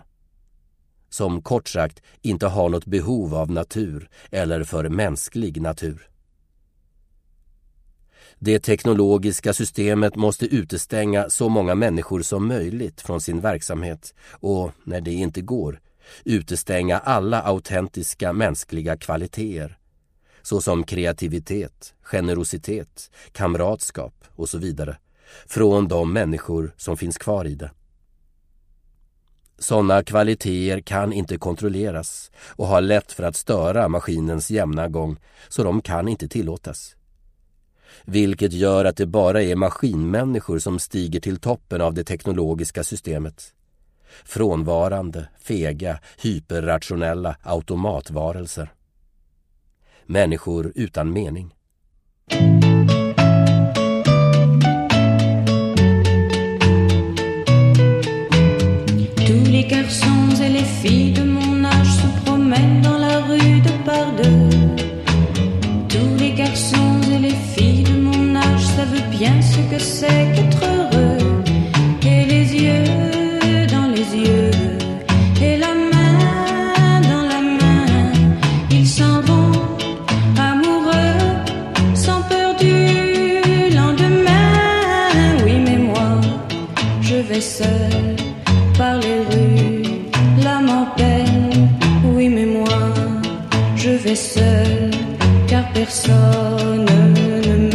Som 1.08 1.42
kort 1.42 1.68
sagt 1.68 2.02
inte 2.22 2.46
har 2.46 2.68
något 2.68 2.86
behov 2.86 3.34
av 3.34 3.50
natur 3.50 4.08
eller 4.30 4.64
för 4.64 4.88
mänsklig 4.88 5.62
natur. 5.62 6.06
Det 8.38 8.58
teknologiska 8.58 9.52
systemet 9.52 10.16
måste 10.16 10.46
utestänga 10.46 11.30
så 11.30 11.48
många 11.48 11.74
människor 11.74 12.22
som 12.22 12.48
möjligt 12.48 13.00
från 13.00 13.20
sin 13.20 13.40
verksamhet 13.40 14.14
och, 14.30 14.72
när 14.84 15.00
det 15.00 15.12
inte 15.12 15.40
går, 15.40 15.80
utestänga 16.24 16.98
alla 16.98 17.42
autentiska 17.42 18.32
mänskliga 18.32 18.96
kvaliteter 18.96 19.79
såsom 20.42 20.84
kreativitet, 20.84 21.94
generositet, 22.02 23.10
kamratskap 23.32 24.14
och 24.34 24.48
så 24.48 24.58
vidare, 24.58 24.96
från 25.46 25.88
de 25.88 26.12
människor 26.12 26.74
som 26.76 26.96
finns 26.96 27.18
kvar 27.18 27.44
i 27.46 27.54
det. 27.54 27.70
Sådana 29.58 30.02
kvaliteter 30.02 30.80
kan 30.80 31.12
inte 31.12 31.36
kontrolleras 31.36 32.30
och 32.46 32.66
har 32.66 32.80
lätt 32.80 33.12
för 33.12 33.22
att 33.22 33.36
störa 33.36 33.88
maskinens 33.88 34.50
jämna 34.50 34.88
gång, 34.88 35.16
så 35.48 35.64
de 35.64 35.82
kan 35.82 36.08
inte 36.08 36.28
tillåtas. 36.28 36.96
Vilket 38.04 38.52
gör 38.52 38.84
att 38.84 38.96
det 38.96 39.06
bara 39.06 39.42
är 39.42 39.56
maskinmänniskor 39.56 40.58
som 40.58 40.78
stiger 40.78 41.20
till 41.20 41.40
toppen 41.40 41.80
av 41.80 41.94
det 41.94 42.04
teknologiska 42.04 42.84
systemet. 42.84 43.54
Frånvarande, 44.24 45.28
fega, 45.38 45.98
hyperrationella 46.18 47.36
automatvarelser 47.42 48.68
människor 50.10 50.72
utan 50.74 51.06
mening. 51.12 51.50
Tous 59.26 59.44
les 59.54 59.64
garçons 59.64 60.42
et 60.44 60.48
les 60.48 60.68
filles 60.80 61.12
de 61.12 61.22
mon 61.22 61.64
âge 61.64 61.92
se 62.02 62.08
promènent 62.24 62.80
dans 62.82 62.98
la 62.98 63.20
rue 63.28 63.60
de 63.68 63.74
par 63.86 64.06
deux. 64.20 64.50
Tous 65.88 66.14
les 66.18 66.32
garçons 66.32 67.00
et 67.14 67.18
les 67.18 67.36
filles 67.54 67.84
de 67.84 67.96
mon 68.08 68.34
âge 68.34 68.66
savent 68.76 69.10
bien 69.10 69.40
ce 69.40 69.60
que 69.70 69.78
c'est 69.78 70.32
qu'être 70.34 70.62
heureux. 70.64 71.19
Seul, 94.14 94.90
car 95.48 95.64
personne 95.72 96.86
ne 97.14 97.69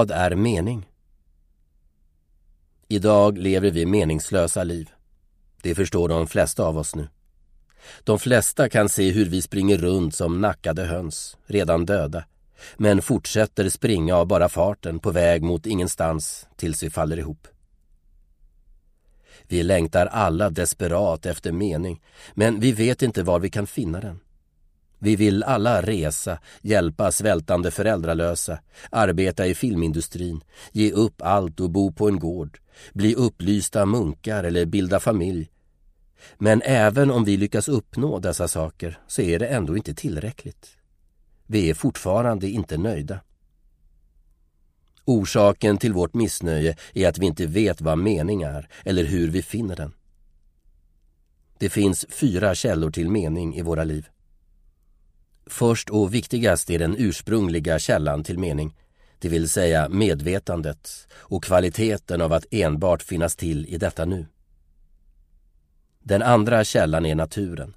Vad 0.00 0.10
är 0.10 0.34
mening? 0.34 0.88
Idag 2.88 3.38
lever 3.38 3.70
vi 3.70 3.86
meningslösa 3.86 4.64
liv. 4.64 4.90
Det 5.62 5.74
förstår 5.74 6.08
de 6.08 6.26
flesta 6.26 6.64
av 6.64 6.78
oss 6.78 6.94
nu. 6.94 7.08
De 8.04 8.18
flesta 8.18 8.68
kan 8.68 8.88
se 8.88 9.10
hur 9.10 9.24
vi 9.24 9.42
springer 9.42 9.78
runt 9.78 10.14
som 10.14 10.40
nackade 10.40 10.84
höns, 10.84 11.36
redan 11.46 11.86
döda, 11.86 12.24
men 12.76 13.02
fortsätter 13.02 13.68
springa 13.68 14.16
av 14.16 14.26
bara 14.26 14.48
farten 14.48 14.98
på 14.98 15.10
väg 15.10 15.42
mot 15.42 15.66
ingenstans 15.66 16.46
tills 16.56 16.82
vi 16.82 16.90
faller 16.90 17.18
ihop. 17.18 17.48
Vi 19.42 19.62
längtar 19.62 20.06
alla 20.06 20.50
desperat 20.50 21.26
efter 21.26 21.52
mening, 21.52 22.02
men 22.34 22.60
vi 22.60 22.72
vet 22.72 23.02
inte 23.02 23.22
var 23.22 23.40
vi 23.40 23.50
kan 23.50 23.66
finna 23.66 24.00
den. 24.00 24.20
Vi 25.02 25.16
vill 25.16 25.42
alla 25.42 25.82
resa, 25.82 26.38
hjälpa 26.62 27.12
svältande 27.12 27.70
föräldralösa, 27.70 28.58
arbeta 28.90 29.46
i 29.46 29.54
filmindustrin, 29.54 30.40
ge 30.72 30.92
upp 30.92 31.22
allt 31.22 31.60
och 31.60 31.70
bo 31.70 31.92
på 31.92 32.08
en 32.08 32.18
gård, 32.18 32.58
bli 32.92 33.14
upplysta 33.14 33.86
munkar 33.86 34.44
eller 34.44 34.66
bilda 34.66 35.00
familj. 35.00 35.50
Men 36.38 36.62
även 36.64 37.10
om 37.10 37.24
vi 37.24 37.36
lyckas 37.36 37.68
uppnå 37.68 38.18
dessa 38.18 38.48
saker 38.48 38.98
så 39.06 39.22
är 39.22 39.38
det 39.38 39.46
ändå 39.46 39.76
inte 39.76 39.94
tillräckligt. 39.94 40.76
Vi 41.46 41.70
är 41.70 41.74
fortfarande 41.74 42.48
inte 42.48 42.78
nöjda. 42.78 43.20
Orsaken 45.04 45.78
till 45.78 45.92
vårt 45.92 46.14
missnöje 46.14 46.76
är 46.94 47.08
att 47.08 47.18
vi 47.18 47.26
inte 47.26 47.46
vet 47.46 47.80
vad 47.80 47.98
mening 47.98 48.42
är 48.42 48.68
eller 48.84 49.04
hur 49.04 49.30
vi 49.30 49.42
finner 49.42 49.76
den. 49.76 49.92
Det 51.58 51.70
finns 51.70 52.06
fyra 52.10 52.54
källor 52.54 52.90
till 52.90 53.10
mening 53.10 53.56
i 53.56 53.62
våra 53.62 53.84
liv. 53.84 54.08
Först 55.50 55.90
och 55.90 56.14
viktigast 56.14 56.70
är 56.70 56.78
den 56.78 56.96
ursprungliga 56.98 57.78
källan 57.78 58.24
till 58.24 58.38
mening, 58.38 58.76
det 59.18 59.28
vill 59.28 59.48
säga 59.48 59.88
medvetandet 59.88 61.08
och 61.12 61.44
kvaliteten 61.44 62.20
av 62.20 62.32
att 62.32 62.46
enbart 62.50 63.02
finnas 63.02 63.36
till 63.36 63.66
i 63.66 63.78
detta 63.78 64.04
nu. 64.04 64.26
Den 66.02 66.22
andra 66.22 66.64
källan 66.64 67.06
är 67.06 67.14
naturen. 67.14 67.76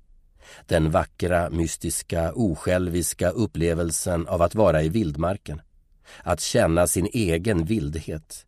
Den 0.66 0.92
vackra, 0.92 1.50
mystiska, 1.50 2.34
osjälviska 2.34 3.30
upplevelsen 3.30 4.28
av 4.28 4.42
att 4.42 4.56
vara 4.56 4.84
i 4.84 4.90
vildmarken. 4.90 5.62
Att 6.24 6.42
känna 6.42 6.88
sin 6.88 7.08
egen 7.14 7.66
vildhet. 7.66 8.46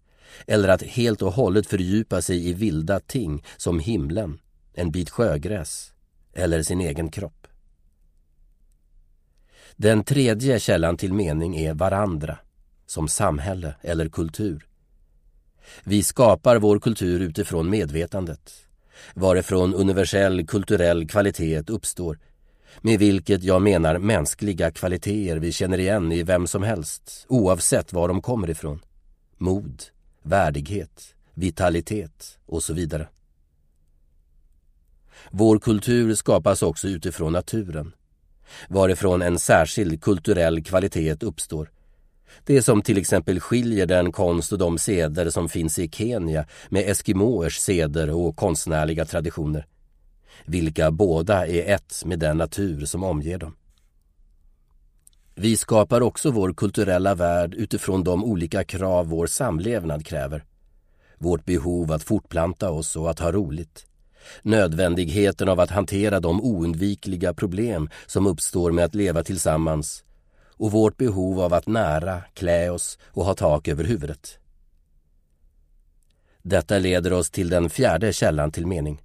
Eller 0.48 0.70
att 0.70 0.82
helt 0.82 1.22
och 1.22 1.34
hållet 1.34 1.68
fördjupa 1.68 2.22
sig 2.22 2.50
i 2.50 2.54
vilda 2.54 3.00
ting 3.00 3.44
som 3.58 3.80
himlen, 3.80 4.40
en 4.74 4.92
bit 4.92 5.10
sjögräs 5.10 5.94
eller 6.34 6.64
sin 6.64 6.82
egen 6.82 7.12
kropp. 7.12 7.45
Den 9.78 10.04
tredje 10.04 10.60
källan 10.60 10.98
till 10.98 11.14
mening 11.14 11.56
är 11.56 11.74
varandra, 11.74 12.38
som 12.86 13.08
samhälle 13.08 13.76
eller 13.82 14.10
kultur. 14.10 14.68
Vi 15.84 16.04
skapar 16.04 16.60
vår 16.60 16.80
kultur 16.80 17.20
utifrån 17.20 17.70
medvetandet, 17.70 18.52
varifrån 19.14 19.74
universell 19.74 20.48
kulturell 20.48 21.08
kvalitet 21.08 21.70
uppstår, 21.70 22.20
med 22.82 23.00
vilket 23.00 23.44
jag 23.44 23.62
menar 23.62 23.98
mänskliga 23.98 24.72
kvaliteter 24.72 25.40
vi 25.40 25.52
känner 25.52 25.78
igen 25.80 26.12
i 26.12 26.24
vem 26.24 26.48
som 26.48 26.64
helst, 26.64 27.26
oavsett 27.28 27.94
var 27.94 28.08
de 28.08 28.22
kommer 28.22 28.50
ifrån. 28.50 28.82
Mod, 29.38 29.84
värdighet, 30.24 31.16
vitalitet 31.34 32.40
och 32.46 32.64
så 32.64 32.74
vidare. 32.74 33.08
Vår 35.32 35.60
kultur 35.60 36.16
skapas 36.16 36.64
också 36.64 36.88
utifrån 36.88 37.34
naturen, 37.34 37.92
varifrån 38.70 39.22
en 39.22 39.40
särskild 39.40 40.02
kulturell 40.02 40.64
kvalitet 40.64 41.24
uppstår. 41.24 41.72
Det 42.44 42.62
som 42.62 42.82
till 42.82 42.98
exempel 42.98 43.40
skiljer 43.40 43.86
den 43.86 44.12
konst 44.12 44.52
och 44.52 44.58
de 44.58 44.78
seder 44.78 45.30
som 45.30 45.50
finns 45.50 45.80
i 45.80 45.90
Kenya 45.90 46.46
med 46.70 46.90
Eskimoers 46.90 47.58
seder 47.58 48.10
och 48.10 48.36
konstnärliga 48.36 49.06
traditioner, 49.06 49.68
vilka 50.46 50.92
båda 50.92 51.48
är 51.48 51.74
ett 51.74 52.06
med 52.06 52.20
den 52.20 52.38
natur 52.38 52.86
som 52.86 53.04
omger 53.04 53.38
dem. 53.38 53.56
Vi 55.36 55.58
skapar 55.58 56.02
också 56.02 56.32
vår 56.32 56.54
kulturella 56.54 57.16
värld 57.16 57.54
utifrån 57.54 58.04
de 58.04 58.24
olika 58.24 58.64
krav 58.64 59.08
vår 59.08 59.28
samlevnad 59.28 60.06
kräver. 60.06 60.44
Vårt 61.18 61.46
behov 61.46 61.92
att 61.92 62.04
fortplanta 62.04 62.70
oss 62.70 62.96
och 62.96 63.10
att 63.10 63.20
ha 63.20 63.32
roligt 63.32 63.86
nödvändigheten 64.42 65.50
av 65.50 65.60
att 65.60 65.70
hantera 65.70 66.20
de 66.20 66.42
oundvikliga 66.42 67.34
problem 67.34 67.90
som 68.06 68.28
uppstår 68.28 68.72
med 68.72 68.86
att 68.86 68.96
leva 68.96 69.24
tillsammans 69.24 70.04
och 70.58 70.72
vårt 70.72 70.98
behov 70.98 71.42
av 71.42 71.54
att 71.54 71.68
nära, 71.68 72.22
klä 72.34 72.70
oss 72.70 72.98
och 73.06 73.26
ha 73.26 73.34
tak 73.34 73.68
över 73.68 73.84
huvudet. 73.84 74.40
Detta 76.42 76.80
leder 76.80 77.14
oss 77.14 77.32
till 77.32 77.50
den 77.50 77.70
fjärde 77.70 78.14
källan 78.14 78.52
till 78.52 78.68
mening, 78.68 79.02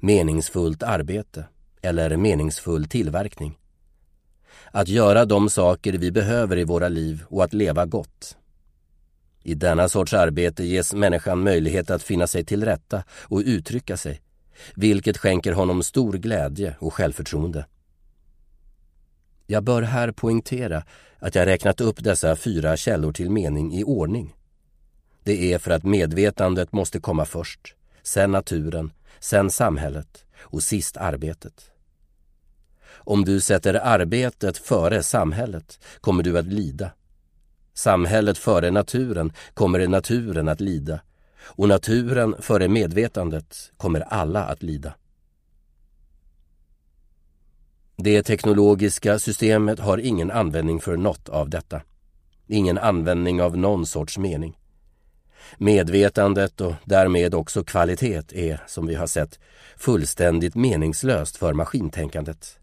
meningsfullt 0.00 0.82
arbete 0.82 1.44
eller 1.82 2.16
meningsfull 2.16 2.88
tillverkning. 2.88 3.58
Att 4.70 4.88
göra 4.88 5.24
de 5.24 5.50
saker 5.50 5.92
vi 5.92 6.10
behöver 6.10 6.58
i 6.58 6.64
våra 6.64 6.88
liv 6.88 7.24
och 7.28 7.44
att 7.44 7.52
leva 7.52 7.86
gott. 7.86 8.36
I 9.42 9.54
denna 9.54 9.88
sorts 9.88 10.14
arbete 10.14 10.64
ges 10.64 10.94
människan 10.94 11.40
möjlighet 11.40 11.90
att 11.90 12.02
finna 12.02 12.26
sig 12.26 12.44
till 12.44 12.64
rätta 12.64 13.04
och 13.10 13.42
uttrycka 13.46 13.96
sig 13.96 14.20
vilket 14.74 15.18
skänker 15.18 15.52
honom 15.52 15.82
stor 15.82 16.12
glädje 16.12 16.76
och 16.78 16.94
självförtroende. 16.94 17.66
Jag 19.46 19.64
bör 19.64 19.82
här 19.82 20.12
poängtera 20.12 20.84
att 21.18 21.34
jag 21.34 21.46
räknat 21.46 21.80
upp 21.80 22.04
dessa 22.04 22.36
fyra 22.36 22.76
källor 22.76 23.12
till 23.12 23.30
mening 23.30 23.74
i 23.74 23.84
ordning. 23.84 24.34
Det 25.22 25.52
är 25.52 25.58
för 25.58 25.70
att 25.70 25.84
medvetandet 25.84 26.72
måste 26.72 27.00
komma 27.00 27.24
först, 27.24 27.74
sen 28.02 28.30
naturen, 28.30 28.92
sen 29.20 29.50
samhället 29.50 30.24
och 30.38 30.62
sist 30.62 30.96
arbetet. 30.96 31.70
Om 32.86 33.24
du 33.24 33.40
sätter 33.40 33.74
arbetet 33.74 34.58
före 34.58 35.02
samhället 35.02 35.80
kommer 36.00 36.22
du 36.22 36.38
att 36.38 36.46
lida. 36.46 36.90
Samhället 37.74 38.38
före 38.38 38.70
naturen 38.70 39.32
kommer 39.54 39.88
naturen 39.88 40.48
att 40.48 40.60
lida 40.60 41.00
och 41.46 41.68
naturen 41.68 42.34
före 42.38 42.68
medvetandet 42.68 43.72
kommer 43.76 44.00
alla 44.00 44.44
att 44.44 44.62
lida. 44.62 44.94
Det 47.96 48.22
teknologiska 48.22 49.18
systemet 49.18 49.78
har 49.78 49.98
ingen 49.98 50.30
användning 50.30 50.80
för 50.80 50.96
något 50.96 51.28
av 51.28 51.50
detta. 51.50 51.82
Ingen 52.46 52.78
användning 52.78 53.42
av 53.42 53.56
någon 53.56 53.86
sorts 53.86 54.18
mening. 54.18 54.58
Medvetandet 55.58 56.60
och 56.60 56.74
därmed 56.84 57.34
också 57.34 57.64
kvalitet 57.64 58.22
är, 58.32 58.62
som 58.66 58.86
vi 58.86 58.94
har 58.94 59.06
sett, 59.06 59.38
fullständigt 59.76 60.54
meningslöst 60.54 61.36
för 61.36 61.52
maskintänkandet. 61.52 62.58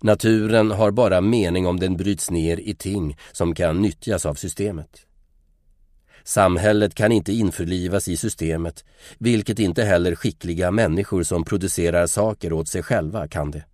Naturen 0.00 0.70
har 0.70 0.90
bara 0.90 1.20
mening 1.20 1.66
om 1.66 1.80
den 1.80 1.96
bryts 1.96 2.30
ner 2.30 2.56
i 2.56 2.74
ting 2.74 3.16
som 3.32 3.54
kan 3.54 3.82
nyttjas 3.82 4.26
av 4.26 4.34
systemet. 4.34 5.06
Samhället 6.24 6.94
kan 6.94 7.12
inte 7.12 7.32
införlivas 7.32 8.08
i 8.08 8.16
systemet, 8.16 8.84
vilket 9.18 9.58
inte 9.58 9.84
heller 9.84 10.14
skickliga 10.14 10.70
människor 10.70 11.22
som 11.22 11.44
producerar 11.44 12.06
saker 12.06 12.52
åt 12.52 12.68
sig 12.68 12.82
själva 12.82 13.28
kan 13.28 13.50
det. 13.50 13.64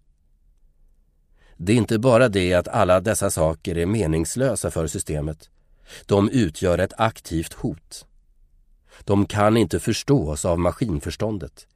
Det 1.57 1.73
är 1.73 1.77
inte 1.77 1.99
bara 1.99 2.29
det 2.29 2.55
att 2.55 2.69
alla 2.69 3.01
dessa 3.01 3.31
saker 3.31 3.79
är 3.79 3.87
meningslösa 3.87 4.71
för 4.71 4.87
systemet. 4.87 5.51
De 6.07 6.31
utgör 6.31 6.79
ett 6.79 6.93
aktivt 6.97 7.53
hot. 7.53 8.07
De 9.05 9.27
kan 9.27 9.57
inte 9.57 9.81
förstås 9.81 10.45
av 10.45 10.59
maskinförståndet, 10.59 11.67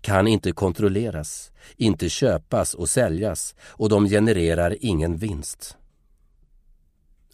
kan 0.00 0.28
inte 0.28 0.52
kontrolleras, 0.52 1.52
inte 1.76 2.08
köpas 2.08 2.74
och 2.74 2.90
säljas 2.90 3.54
och 3.60 3.88
de 3.88 4.08
genererar 4.08 4.76
ingen 4.80 5.16
vinst. 5.16 5.76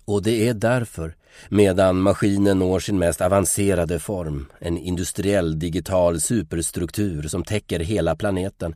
Och 0.05 0.23
det 0.23 0.49
är 0.49 0.55
därför, 0.55 1.17
medan 1.49 2.01
maskinen 2.01 2.59
når 2.59 2.81
sin 2.81 2.99
mest 2.99 3.21
avancerade 3.21 3.99
form, 3.99 4.47
en 4.59 4.79
industriell 4.79 5.59
digital 5.59 6.21
superstruktur 6.21 7.29
som 7.29 7.45
täcker 7.45 7.81
hela 7.81 8.17
planeten, 8.17 8.75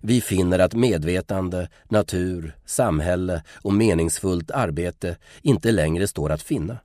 Vi 0.00 0.20
finner 0.20 0.58
att 0.58 0.74
medvetande, 0.74 1.68
natur, 1.88 2.56
samhälle 2.64 3.42
och 3.62 3.72
meningsfullt 3.72 4.50
arbete 4.50 5.16
inte 5.42 5.72
längre 5.72 6.06
står 6.06 6.32
att 6.32 6.42
finna. 6.42 6.78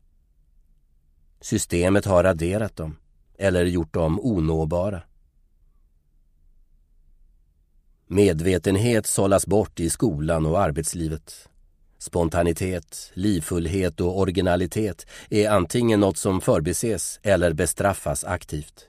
Systemet 1.41 2.05
har 2.05 2.23
raderat 2.23 2.75
dem 2.75 2.97
eller 3.37 3.65
gjort 3.65 3.93
dem 3.93 4.19
onåbara. 4.19 5.01
Medvetenhet 8.07 9.05
sållas 9.05 9.47
bort 9.47 9.79
i 9.79 9.89
skolan 9.89 10.45
och 10.45 10.61
arbetslivet. 10.61 11.49
Spontanitet, 11.99 13.11
livfullhet 13.13 14.01
och 14.01 14.19
originalitet 14.19 15.05
är 15.29 15.49
antingen 15.49 15.99
något 15.99 16.17
som 16.17 16.41
förbises 16.41 17.19
eller 17.23 17.53
bestraffas 17.53 18.23
aktivt. 18.23 18.87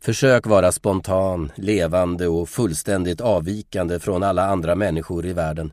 Försök 0.00 0.46
vara 0.46 0.72
spontan, 0.72 1.52
levande 1.56 2.28
och 2.28 2.48
fullständigt 2.48 3.20
avvikande 3.20 3.98
från 3.98 4.22
alla 4.22 4.46
andra 4.46 4.74
människor 4.74 5.26
i 5.26 5.32
världen. 5.32 5.72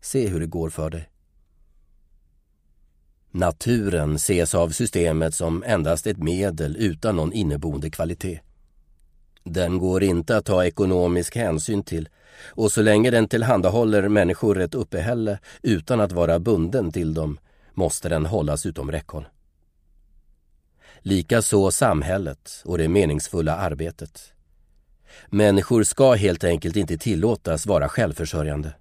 Se 0.00 0.28
hur 0.28 0.40
det 0.40 0.46
går 0.46 0.70
för 0.70 0.90
dig. 0.90 1.10
Naturen 3.30 4.14
ses 4.14 4.54
av 4.54 4.68
systemet 4.68 5.34
som 5.34 5.62
endast 5.66 6.06
ett 6.06 6.18
medel 6.18 6.76
utan 6.76 7.16
någon 7.16 7.32
inneboende 7.32 7.90
kvalitet. 7.90 8.40
Den 9.44 9.78
går 9.78 10.02
inte 10.02 10.36
att 10.36 10.44
ta 10.44 10.64
ekonomisk 10.64 11.36
hänsyn 11.36 11.82
till 11.82 12.08
och 12.42 12.72
så 12.72 12.82
länge 12.82 13.10
den 13.10 13.28
tillhandahåller 13.28 14.08
människor 14.08 14.60
ett 14.60 14.74
uppehälle 14.74 15.38
utan 15.62 16.00
att 16.00 16.12
vara 16.12 16.38
bunden 16.38 16.92
till 16.92 17.14
dem 17.14 17.38
måste 17.74 18.08
den 18.08 18.26
hållas 18.26 18.66
utom 18.66 18.92
räckhåll. 18.92 19.28
Likaså 20.98 21.70
samhället 21.70 22.62
och 22.64 22.78
det 22.78 22.88
meningsfulla 22.88 23.56
arbetet. 23.56 24.32
Människor 25.28 25.82
ska 25.82 26.12
helt 26.12 26.44
enkelt 26.44 26.76
inte 26.76 26.98
tillåtas 26.98 27.66
vara 27.66 27.88
självförsörjande. 27.88 28.72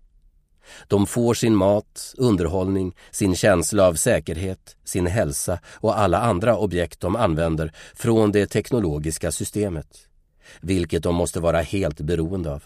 De 0.88 1.06
får 1.06 1.34
sin 1.34 1.56
mat, 1.56 2.13
underhållning, 2.17 2.95
sin 3.12 3.36
känsla 3.36 3.88
av 3.88 3.93
säkerhet, 3.93 4.76
sin 4.84 5.08
hälsa 5.08 5.60
och 5.65 6.00
alla 6.00 6.19
andra 6.19 6.58
objekt 6.58 7.00
de 7.00 7.15
använder 7.15 7.72
från 7.93 8.32
det 8.32 8.45
teknologiska 8.45 9.32
systemet, 9.32 10.09
vilket 10.62 11.04
de 11.04 11.16
måste 11.16 11.40
vara 11.40 11.62
helt 11.62 12.02
beroende 12.02 12.52
av. 12.54 12.64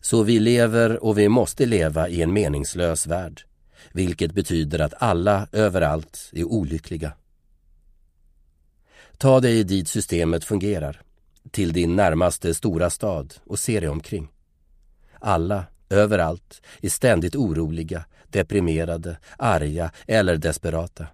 Så 0.00 0.22
vi 0.22 0.38
lever 0.38 1.04
och 1.04 1.18
vi 1.18 1.28
måste 1.28 1.66
leva 1.66 2.08
i 2.08 2.22
en 2.22 2.32
meningslös 2.32 3.06
värld, 3.06 3.42
vilket 3.92 4.32
betyder 4.32 4.78
att 4.78 4.94
alla 4.98 5.48
överallt 5.52 6.30
är 6.32 6.44
olyckliga. 6.44 7.12
Ta 9.18 9.40
dig 9.40 9.64
dit 9.64 9.88
systemet 9.88 10.44
fungerar, 10.44 11.02
till 11.50 11.72
din 11.72 11.96
närmaste 11.96 12.54
stora 12.54 12.90
stad 12.90 13.34
och 13.44 13.58
se 13.58 13.80
dig 13.80 13.88
omkring. 13.88 14.28
Alla, 15.18 15.64
överallt, 15.90 16.62
är 16.80 16.88
ständigt 16.88 17.36
oroliga, 17.36 18.04
deprimerade, 18.28 19.18
arga 19.38 19.92
eller 20.06 20.36
desperata. 20.36 21.06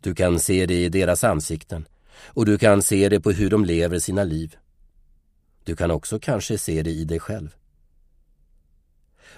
Du 0.00 0.14
kan 0.14 0.40
se 0.40 0.66
det 0.66 0.84
i 0.84 0.88
deras 0.88 1.24
ansikten 1.24 1.86
och 2.24 2.46
du 2.46 2.58
kan 2.58 2.82
se 2.82 3.08
det 3.08 3.20
på 3.20 3.30
hur 3.30 3.50
de 3.50 3.64
lever 3.64 3.98
sina 3.98 4.24
liv. 4.24 4.56
Du 5.64 5.76
kan 5.76 5.90
också 5.90 6.18
kanske 6.18 6.58
se 6.58 6.82
det 6.82 6.90
i 6.90 7.04
dig 7.04 7.20
själv. 7.20 7.54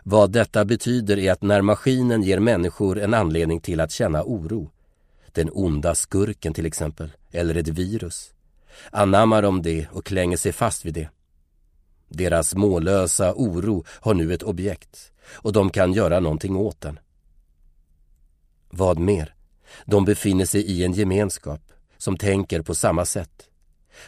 Vad 0.03 0.33
detta 0.33 0.65
betyder 0.65 1.19
är 1.19 1.33
att 1.33 1.43
när 1.43 1.63
maskinen 1.63 2.23
ger 2.23 2.39
människor 2.39 2.99
en 2.99 3.15
anledning 3.15 3.61
till 3.61 3.81
att 3.81 3.93
känna 3.93 4.23
oro, 4.25 4.71
den 5.33 5.51
onda 5.53 5.95
skurken 5.95 6.55
till 6.55 6.67
exempel, 6.67 7.13
eller 7.31 7.55
ett 7.55 7.69
virus, 7.69 8.33
anammar 8.91 9.43
de 9.43 9.63
det 9.63 9.87
och 9.93 10.05
klänger 10.05 10.37
sig 10.37 10.53
fast 10.53 10.85
vid 10.85 10.95
det. 10.95 11.09
Deras 12.09 12.55
mållösa 12.55 13.35
oro 13.35 13.85
har 13.89 14.15
nu 14.15 14.35
ett 14.35 14.43
objekt 14.43 15.13
och 15.33 15.53
de 15.53 15.71
kan 15.71 15.93
göra 15.93 16.21
någonting 16.21 16.57
åt 16.57 16.81
den. 16.81 16.99
Vad 18.71 18.99
mer? 18.99 19.35
De 19.85 20.05
befinner 20.05 20.47
sig 20.47 20.63
i 20.63 20.85
en 20.85 20.93
gemenskap 20.93 21.74
som 22.05 22.17
tänker 22.17 22.63
på 22.63 22.75
samma 22.75 23.05
sätt, 23.05 23.49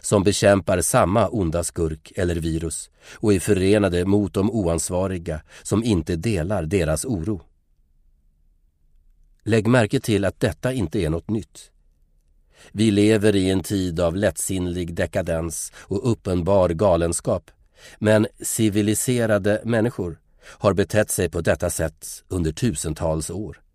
som 0.00 0.22
bekämpar 0.22 0.80
samma 0.80 1.28
onda 1.28 1.64
skurk 1.64 2.12
eller 2.16 2.34
virus 2.34 2.90
och 3.14 3.34
är 3.34 3.40
förenade 3.40 4.04
mot 4.04 4.34
de 4.34 4.50
oansvariga 4.50 5.40
som 5.62 5.84
inte 5.84 6.16
delar 6.16 6.62
deras 6.62 7.04
oro. 7.04 7.42
Lägg 9.42 9.66
märke 9.66 10.00
till 10.00 10.24
att 10.24 10.40
detta 10.40 10.72
inte 10.72 10.98
är 10.98 11.10
något 11.10 11.30
nytt. 11.30 11.70
Vi 12.72 12.90
lever 12.90 13.36
i 13.36 13.50
en 13.50 13.62
tid 13.62 14.00
av 14.00 14.16
lättsinnlig 14.16 14.94
dekadens 14.94 15.72
och 15.76 16.10
uppenbar 16.10 16.68
galenskap. 16.68 17.50
Men 17.98 18.26
civiliserade 18.40 19.60
människor 19.64 20.20
har 20.42 20.74
betett 20.74 21.10
sig 21.10 21.30
på 21.30 21.40
detta 21.40 21.70
sätt 21.70 22.06
under 22.28 22.52
tusentals 22.52 23.30
år. 23.30 23.65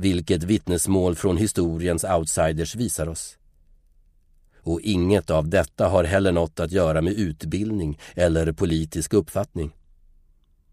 Vilket 0.00 0.42
vittnesmål 0.42 1.14
från 1.16 1.36
historiens 1.36 2.04
outsiders 2.04 2.74
visar 2.74 3.08
oss. 3.08 3.38
Och 4.62 4.80
inget 4.80 5.30
av 5.30 5.48
detta 5.48 5.88
har 5.88 6.04
heller 6.04 6.32
något 6.32 6.60
att 6.60 6.72
göra 6.72 7.00
med 7.02 7.12
utbildning 7.12 7.98
eller 8.14 8.52
politisk 8.52 9.14
uppfattning. 9.14 9.72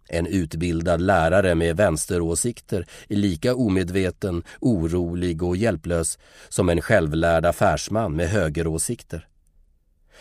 En 0.08 0.28
utbildad 0.28 1.02
lärare 1.02 1.56
med 1.56 1.78
vänsteråsikter 1.78 2.86
är 3.08 3.16
lika 3.16 3.56
omedveten, 3.56 4.44
orolig 4.60 5.44
och 5.44 5.58
hjälplös 5.58 6.18
som 6.50 6.70
en 6.70 6.82
självlärd 6.82 7.46
affärsman 7.46 8.16
med 8.16 8.30
högeråsikter. 8.30 9.28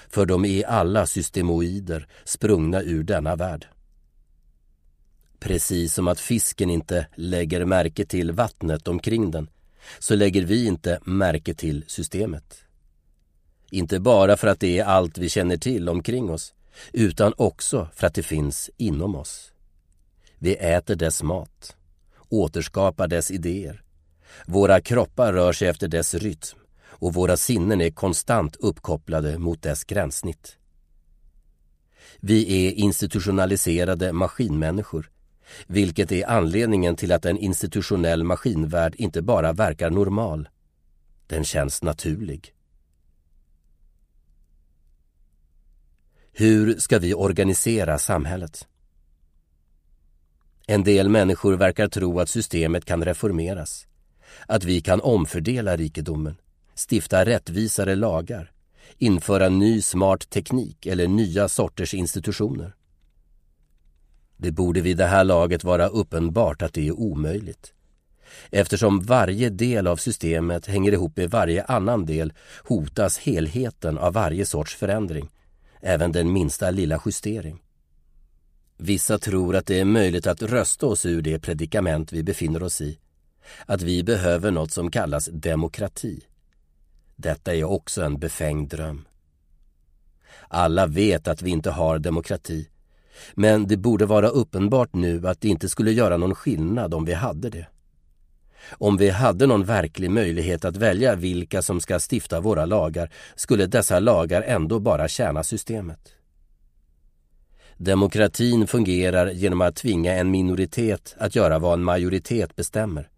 För 0.08 0.26
de 0.26 0.44
är 0.44 0.66
alla 0.66 1.06
systemoider 1.06 2.08
sprungna 2.24 2.82
ur 2.82 3.02
denna 3.02 3.36
värld. 3.36 3.66
Precis 5.38 5.94
som 5.94 6.08
att 6.08 6.20
fisken 6.20 6.70
inte 6.70 7.06
lägger 7.14 7.64
märke 7.64 8.04
till 8.04 8.32
vattnet 8.32 8.88
omkring 8.88 9.30
den 9.30 9.48
så 9.98 10.14
lägger 10.14 10.44
vi 10.44 10.66
inte 10.66 10.98
märke 11.04 11.54
till 11.54 11.84
systemet. 11.86 12.64
Inte 13.70 14.00
bara 14.00 14.36
för 14.36 14.46
att 14.46 14.60
det 14.60 14.78
är 14.78 14.84
allt 14.84 15.18
vi 15.18 15.28
känner 15.28 15.56
till 15.56 15.88
omkring 15.88 16.30
oss 16.30 16.54
utan 16.92 17.32
också 17.36 17.88
för 17.94 18.06
att 18.06 18.14
det 18.14 18.22
finns 18.22 18.70
inom 18.76 19.14
oss. 19.14 19.52
Vi 20.38 20.54
äter 20.54 20.94
dess 20.94 21.22
mat, 21.22 21.76
återskapar 22.28 23.08
dess 23.08 23.30
idéer. 23.30 23.82
Våra 24.46 24.80
kroppar 24.80 25.32
rör 25.32 25.52
sig 25.52 25.68
efter 25.68 25.88
dess 25.88 26.14
rytm 26.14 26.58
och 26.84 27.14
våra 27.14 27.36
sinnen 27.36 27.80
är 27.80 27.90
konstant 27.90 28.56
uppkopplade 28.56 29.38
mot 29.38 29.62
dess 29.62 29.84
gränssnitt. 29.84 30.56
Vi 32.20 32.66
är 32.66 32.72
institutionaliserade 32.72 34.12
maskinmänniskor, 34.12 35.10
vilket 35.66 36.12
är 36.12 36.30
anledningen 36.30 36.96
till 36.96 37.12
att 37.12 37.24
en 37.24 37.38
institutionell 37.38 38.24
maskinvärld 38.24 38.94
inte 38.94 39.22
bara 39.22 39.52
verkar 39.52 39.90
normal, 39.90 40.48
den 41.26 41.44
känns 41.44 41.82
naturlig. 41.82 42.54
Hur 46.32 46.78
ska 46.78 46.98
vi 46.98 47.14
organisera 47.14 47.98
samhället? 47.98 48.68
En 50.66 50.84
del 50.84 51.08
människor 51.08 51.56
verkar 51.56 51.88
tro 51.88 52.20
att 52.20 52.28
systemet 52.28 52.84
kan 52.84 53.04
reformeras. 53.04 53.86
Att 54.46 54.64
vi 54.64 54.80
kan 54.80 55.00
omfördela 55.00 55.76
rikedomen, 55.76 56.36
stifta 56.74 57.24
rättvisare 57.24 57.94
lagar, 57.94 58.52
införa 58.98 59.48
ny 59.48 59.82
smart 59.82 60.30
teknik 60.30 60.86
eller 60.86 61.08
nya 61.08 61.48
sorters 61.48 61.94
institutioner. 61.94 62.74
Det 64.44 64.52
borde 64.52 64.80
vid 64.80 64.96
det 64.96 65.06
här 65.06 65.24
laget 65.24 65.64
vara 65.64 65.86
uppenbart 65.86 66.62
att 66.62 66.72
det 66.72 66.88
är 66.88 66.92
omöjligt. 66.92 67.72
Eftersom 68.50 69.00
varje 69.00 69.50
del 69.50 69.86
av 69.86 69.96
systemet 69.96 70.66
hänger 70.66 70.92
ihop 70.92 71.16
med 71.16 71.30
varje 71.30 71.64
annan 71.64 72.06
del 72.06 72.32
hotas 72.64 73.18
helheten 73.18 73.98
av 73.98 74.12
varje 74.12 74.46
sorts 74.46 74.74
förändring, 74.74 75.28
även 75.80 76.12
den 76.12 76.32
minsta 76.32 76.70
lilla 76.70 77.00
justering. 77.06 77.62
Vissa 78.76 79.18
tror 79.18 79.56
att 79.56 79.66
det 79.66 79.80
är 79.80 79.84
möjligt 79.84 80.26
att 80.26 80.42
rösta 80.42 80.86
oss 80.86 81.06
ur 81.06 81.22
det 81.22 81.38
predikament 81.38 82.12
vi 82.12 82.22
befinner 82.22 82.62
oss 82.62 82.80
i. 82.80 82.98
Att 83.66 83.82
vi 83.82 84.04
behöver 84.04 84.50
något 84.50 84.72
som 84.72 84.90
kallas 84.90 85.28
demokrati. 85.32 86.20
Detta 87.16 87.54
är 87.54 87.64
också 87.64 88.02
en 88.02 88.18
befängd 88.18 88.68
dröm. 88.68 89.04
Alla 90.48 90.86
vet 90.86 91.28
att 91.28 91.42
vi 91.42 91.50
inte 91.50 91.70
har 91.70 91.98
demokrati. 91.98 92.68
Men 93.34 93.66
det 93.66 93.76
borde 93.76 94.06
vara 94.06 94.28
uppenbart 94.28 94.94
nu 94.94 95.28
att 95.28 95.40
det 95.40 95.48
inte 95.48 95.68
skulle 95.68 95.92
göra 95.92 96.16
någon 96.16 96.34
skillnad 96.34 96.94
om 96.94 97.04
vi 97.04 97.12
hade 97.12 97.50
det. 97.50 97.66
Om 98.70 98.96
vi 98.96 99.10
hade 99.10 99.46
någon 99.46 99.64
verklig 99.64 100.10
möjlighet 100.10 100.64
att 100.64 100.76
välja 100.76 101.14
vilka 101.14 101.62
som 101.62 101.80
ska 101.80 102.00
stifta 102.10 102.40
våra 102.40 102.64
lagar 102.64 103.10
skulle 103.34 103.66
dessa 103.66 104.00
lagar 104.00 104.42
ändå 104.42 104.80
bara 104.80 105.08
tjäna 105.08 105.44
systemet. 105.44 106.14
Demokratin 107.76 108.66
fungerar 108.66 109.30
genom 109.30 109.60
att 109.60 109.76
tvinga 109.76 110.12
en 110.12 110.30
minoritet 110.30 111.14
att 111.18 111.34
göra 111.34 111.58
vad 111.58 111.72
en 111.72 111.84
majoritet 111.84 112.56
bestämmer. 112.56 113.08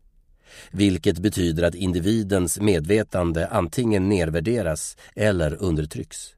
Vilket 0.70 1.18
betyder 1.18 1.62
att 1.62 1.74
individens 1.74 2.60
medvetande 2.60 3.46
antingen 3.46 4.08
nedvärderas 4.08 4.96
eller 5.14 5.62
undertrycks. 5.62 6.35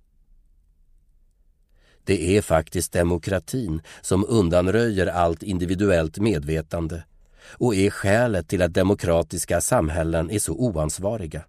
Det 2.09 2.37
är 2.37 2.43
faktiskt 2.43 2.93
demokratin 2.93 3.83
som 4.01 4.25
undanröjer 4.29 5.07
allt 5.07 5.43
individuellt 5.43 6.19
medvetande 6.19 7.05
och 7.51 7.75
är 7.75 7.91
skälet 7.91 8.49
till 8.49 8.63
att 8.63 8.75
demokratiska 8.75 9.61
samhällen 9.61 10.31
är 10.31 10.39
så 10.39 10.53
oansvariga. 10.53 11.45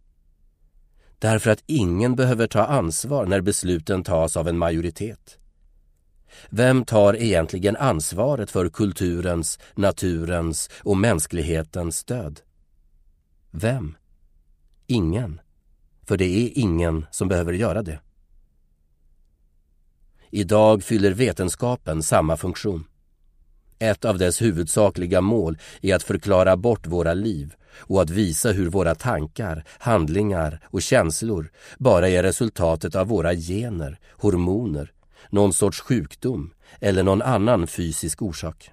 Därför 1.20 1.52
att 1.52 1.64
ingen 1.66 2.16
behöver 2.16 2.48
ta 2.48 2.66
ansvar 2.66 3.26
när 3.26 3.42
besluten 3.42 4.04
tas 4.04 4.38
av 4.38 4.48
en 4.48 4.58
majoritet. 4.58 5.38
Vem 6.50 6.86
tar 6.86 7.16
egentligen 7.16 7.76
ansvaret 7.76 8.52
för 8.52 8.70
kulturens, 8.70 9.60
naturens 9.76 10.70
och 10.80 10.98
mänsklighetens 10.98 12.04
död? 12.04 12.42
Vem? 13.52 13.98
Ingen. 14.88 15.42
För 16.06 16.18
det 16.18 16.26
är 16.26 16.58
ingen 16.58 17.06
som 17.12 17.28
behöver 17.28 17.54
göra 17.54 17.82
det. 17.82 18.00
Idag 20.32 20.84
fyller 20.84 21.12
vetenskapen 21.12 22.04
samma 22.04 22.38
funktion. 22.38 22.86
Ett 23.80 24.06
av 24.06 24.18
dess 24.18 24.42
huvudsakliga 24.42 25.22
mål 25.22 25.58
är 25.82 25.96
att 25.96 26.04
förklara 26.04 26.58
bort 26.58 26.88
våra 26.88 27.14
liv 27.14 27.54
och 27.78 28.02
att 28.02 28.10
visa 28.10 28.52
hur 28.52 28.70
våra 28.70 28.96
tankar, 28.96 29.64
handlingar 29.80 30.60
och 30.66 30.82
känslor 30.82 31.52
bara 31.78 32.10
är 32.10 32.24
resultatet 32.24 32.96
av 32.96 33.08
våra 33.08 33.34
gener, 33.34 34.00
hormoner, 34.12 34.92
någon 35.30 35.54
sorts 35.54 35.80
sjukdom 35.80 36.54
eller 36.80 37.04
någon 37.04 37.22
annan 37.22 37.68
fysisk 37.68 38.22
orsak. 38.22 38.72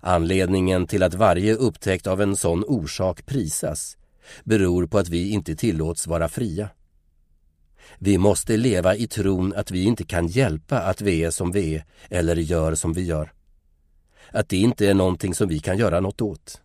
Anledningen 0.00 0.86
till 0.86 1.02
att 1.02 1.14
varje 1.14 1.54
upptäckt 1.54 2.06
av 2.06 2.22
en 2.22 2.36
sån 2.36 2.64
orsak 2.64 3.26
prisas 3.26 3.96
beror 4.44 4.86
på 4.86 4.98
att 4.98 5.08
vi 5.08 5.30
inte 5.30 5.56
tillåts 5.56 6.06
vara 6.06 6.28
fria. 6.28 6.68
Vi 7.98 8.18
måste 8.18 8.56
leva 8.56 8.96
i 8.96 9.06
tron 9.06 9.54
att 9.56 9.70
vi 9.70 9.84
inte 9.84 10.04
kan 10.04 10.26
hjälpa 10.26 10.78
att 10.78 11.00
vi 11.00 11.24
är 11.24 11.30
som 11.30 11.52
vi 11.52 11.74
är 11.74 11.84
eller 12.08 12.36
gör 12.36 12.74
som 12.74 12.92
vi 12.92 13.02
gör. 13.02 13.32
Att 14.30 14.48
det 14.48 14.56
inte 14.56 14.86
är 14.86 14.94
någonting 14.94 15.34
som 15.34 15.48
vi 15.48 15.58
kan 15.58 15.78
göra 15.78 16.00
något 16.00 16.20
åt. 16.20 16.60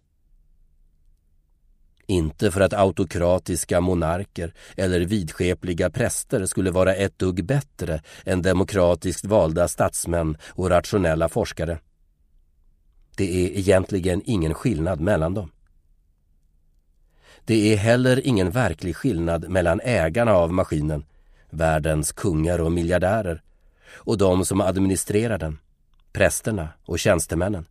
Inte 2.07 2.51
för 2.51 2.62
att 2.62 2.73
autokratiska 2.73 3.81
monarker 3.81 4.53
eller 4.77 4.99
vidskepliga 4.99 5.89
präster 5.89 6.45
skulle 6.45 6.71
vara 6.71 6.95
ett 6.95 7.19
dugg 7.19 7.45
bättre 7.45 8.01
än 8.25 8.41
demokratiskt 8.41 9.25
valda 9.25 9.67
statsmän 9.67 10.38
och 10.49 10.69
rationella 10.69 11.29
forskare. 11.29 11.79
Det 13.15 13.45
är 13.45 13.57
egentligen 13.57 14.21
ingen 14.25 14.53
skillnad 14.53 14.99
mellan 14.99 15.33
dem. 15.33 15.51
Det 17.45 17.73
är 17.73 17.77
heller 17.77 18.27
ingen 18.27 18.51
verklig 18.51 18.95
skillnad 18.95 19.49
mellan 19.49 19.81
ägarna 19.83 20.33
av 20.33 20.53
maskinen, 20.53 21.05
världens 21.53 22.11
kungar 22.11 22.59
och 22.59 22.71
miljardärer, 22.71 23.41
och 23.93 24.17
de 24.17 24.45
som 24.45 24.61
administrerar 24.61 25.37
den, 25.37 25.59
prästerna 26.13 26.69
och 26.85 26.99
tjänstemännen. 26.99 27.65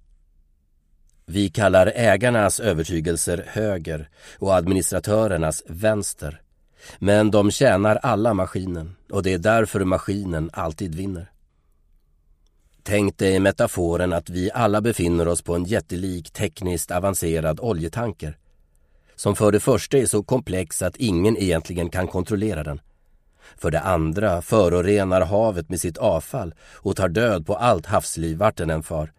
Vi 1.27 1.49
kallar 1.49 1.93
ägarnas 1.97 2.61
övertygelser 2.61 3.45
höger 3.49 4.09
och 4.39 4.55
administratörernas 4.55 5.63
vänster. 5.67 6.41
Men 6.99 7.31
de 7.31 7.51
tjänar 7.51 7.97
alla 7.97 8.35
maskinen 8.35 8.97
och 9.11 9.23
det 9.23 9.33
är 9.33 9.39
därför 9.39 9.85
maskinen 9.85 10.51
alltid 10.53 10.95
vinner. 10.95 11.31
Tänk 12.83 13.19
dig 13.19 13.41
metaforen 13.41 14.13
att 14.13 14.31
vi 14.31 14.51
alla 14.55 14.81
befinner 14.81 15.29
oss 15.29 15.43
på 15.43 15.55
en 15.55 15.65
jättelik 15.65 16.31
tekniskt 16.31 16.91
avancerad 16.91 17.61
oljetanker 17.61 18.37
som 19.17 19.37
för 19.37 19.53
det 19.53 19.61
första 19.61 19.99
är 19.99 20.07
så 20.07 20.23
komplex 20.23 20.83
att 20.83 20.97
ingen 20.97 21.37
egentligen 21.37 21.91
kan 21.91 22.09
kontrollera 22.09 22.63
den. 22.63 22.81
För 23.57 23.71
det 23.71 23.81
andra 23.81 24.43
förorenar 24.43 25.21
havet 25.21 25.69
med 25.69 25.81
sitt 25.81 25.99
avfall 25.99 26.55
och 26.75 26.97
tar 26.97 27.09
död 27.09 27.47
på 27.47 27.57
allt 27.57 27.87
havsliv 27.87 28.39
vart 28.39 28.57
den 28.57 28.71
än 28.71 28.83
far 28.83 29.13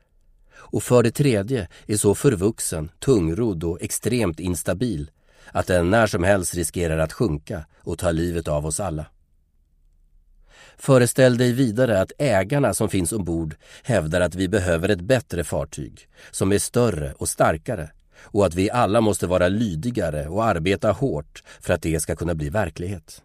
och 0.73 0.83
för 0.83 1.03
det 1.03 1.11
tredje 1.11 1.67
är 1.87 1.97
så 1.97 2.15
förvuxen, 2.15 2.91
tungrodd 2.99 3.63
och 3.63 3.81
extremt 3.81 4.39
instabil 4.39 5.11
att 5.51 5.67
den 5.67 5.89
när 5.89 6.07
som 6.07 6.23
helst 6.23 6.55
riskerar 6.55 6.97
att 6.97 7.13
sjunka 7.13 7.65
och 7.79 7.99
ta 7.99 8.11
livet 8.11 8.47
av 8.47 8.65
oss 8.65 8.79
alla. 8.79 9.05
Föreställ 10.77 11.37
dig 11.37 11.51
vidare 11.51 12.01
att 12.01 12.11
ägarna 12.17 12.73
som 12.73 12.89
finns 12.89 13.11
ombord 13.11 13.55
hävdar 13.83 14.21
att 14.21 14.35
vi 14.35 14.47
behöver 14.47 14.89
ett 14.89 15.01
bättre 15.01 15.43
fartyg 15.43 16.07
som 16.31 16.51
är 16.51 16.59
större 16.59 17.13
och 17.13 17.29
starkare 17.29 17.89
och 18.21 18.45
att 18.45 18.55
vi 18.55 18.71
alla 18.71 19.01
måste 19.01 19.27
vara 19.27 19.47
lydigare 19.47 20.27
och 20.27 20.45
arbeta 20.45 20.91
hårt 20.91 21.43
för 21.61 21.73
att 21.73 21.81
det 21.81 21.99
ska 21.99 22.15
kunna 22.15 22.35
bli 22.35 22.49
verklighet. 22.49 23.21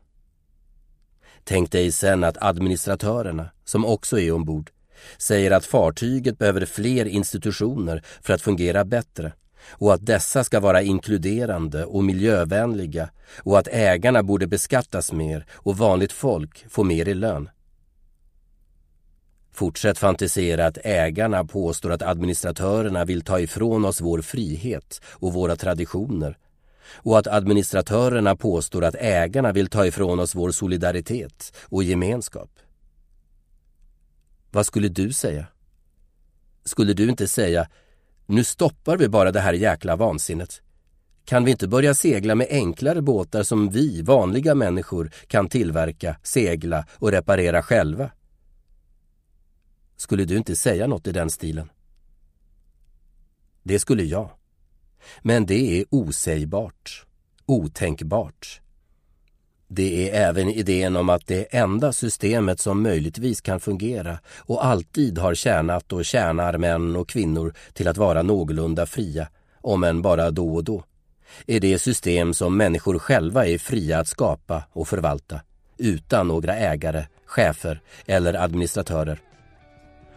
Tänk 1.49 1.73
dig 1.73 1.93
sen 1.93 2.25
att 2.25 2.43
administratörerna, 2.43 3.51
som 3.65 3.85
också 3.85 4.19
är 4.19 4.33
ombord, 4.33 4.71
säger 5.19 5.51
att 5.51 5.65
fartyget 5.65 6.39
behöver 6.39 6.67
fler 6.67 7.05
institutioner 7.05 8.03
för 8.23 8.35
att 8.35 8.43
fungera 8.43 8.85
bättre 8.85 9.33
och 9.71 9.95
att 9.95 10.07
dessa 10.07 10.45
ska 10.45 10.61
vara 10.61 10.83
inkluderande 10.83 11.85
och 11.85 12.05
miljövänliga 12.05 13.11
och 13.39 13.59
att 13.59 13.69
ägarna 13.69 14.23
borde 14.23 14.47
beskattas 14.47 15.13
mer 15.13 15.47
och 15.53 15.77
vanligt 15.79 16.13
folk 16.13 16.67
få 16.71 16.85
mer 16.85 17.09
i 17.09 17.15
lön. 17.15 17.49
Fortsätt 19.53 19.99
fantisera 19.99 20.67
att 20.67 20.79
ägarna 20.85 21.45
påstår 21.45 21.93
att 21.93 22.03
administratörerna 22.03 23.05
vill 23.05 23.23
ta 23.23 23.41
ifrån 23.41 23.85
oss 23.85 24.01
vår 24.01 24.23
frihet 24.23 25.01
och 25.11 25.33
våra 25.33 25.57
traditioner 25.57 26.39
och 26.93 27.19
att 27.19 27.27
administratörerna 27.27 28.37
påstår 28.37 28.85
att 28.85 28.95
ägarna 28.95 29.53
vill 29.53 29.69
ta 29.69 29.87
ifrån 29.87 30.21
oss 30.21 30.35
vår 30.35 30.51
solidaritet 30.51 31.53
och 31.65 31.85
gemenskap. 31.85 32.51
Vad 34.51 34.67
skulle 34.67 34.89
du 34.89 35.13
säga? 35.13 35.47
Skulle 36.65 36.93
du 36.93 37.09
inte 37.09 37.29
säga 37.29 37.69
nu 38.31 38.45
stoppar 38.45 38.97
vi 38.97 39.09
bara 39.09 39.33
det 39.33 39.41
här 39.41 39.53
jäkla 39.53 39.97
vansinnet. 39.97 40.63
Kan 41.25 41.45
vi 41.45 41.51
inte 41.51 41.69
börja 41.69 41.95
segla 41.95 42.35
med 42.35 42.47
enklare 42.51 43.03
båtar 43.03 43.43
som 43.43 43.71
vi, 43.71 44.03
vanliga 44.03 44.55
människor, 44.55 45.11
kan 45.27 45.49
tillverka, 45.49 46.17
segla 46.23 46.87
och 46.91 47.11
reparera 47.11 47.63
själva? 47.63 48.11
Skulle 49.97 50.25
du 50.25 50.37
inte 50.37 50.57
säga 50.57 50.87
något 50.87 51.07
i 51.07 51.13
den 51.13 51.31
stilen? 51.31 51.71
Det 53.63 53.79
skulle 53.79 54.03
jag. 54.03 54.31
Men 55.23 55.47
det 55.47 55.81
är 55.81 55.85
osägbart, 55.91 57.07
otänkbart, 57.47 58.61
det 59.71 60.11
är 60.11 60.29
även 60.29 60.51
idén 60.51 60.97
om 60.97 61.09
att 61.09 61.27
det 61.27 61.57
enda 61.57 61.93
systemet 61.93 62.61
som 62.61 62.83
möjligtvis 62.83 63.41
kan 63.41 63.61
fungera 63.61 64.19
och 64.39 64.65
alltid 64.65 65.19
har 65.19 65.35
tjänat 65.35 65.93
och 65.93 66.05
tjänar 66.05 66.59
män 66.59 66.97
och 66.97 67.09
kvinnor 67.09 67.55
till 67.73 67.89
att 67.89 67.97
vara 67.97 68.23
någorlunda 68.23 68.87
fria, 68.87 69.29
om 69.61 69.85
än 69.85 70.03
bara 70.03 70.31
då 70.31 70.55
och 70.55 70.65
då, 70.65 70.85
är 71.47 71.61
det 71.61 71.79
system 71.79 72.35
som 72.35 72.57
människor 72.57 72.99
själva 72.99 73.47
är 73.47 73.59
fria 73.59 73.99
att 73.99 74.09
skapa 74.09 74.63
och 74.73 74.89
förvalta, 74.89 75.41
utan 75.79 76.29
några 76.29 76.57
ägare, 76.57 77.07
chefer 77.27 77.81
eller 78.07 78.35
administratörer. 78.35 79.21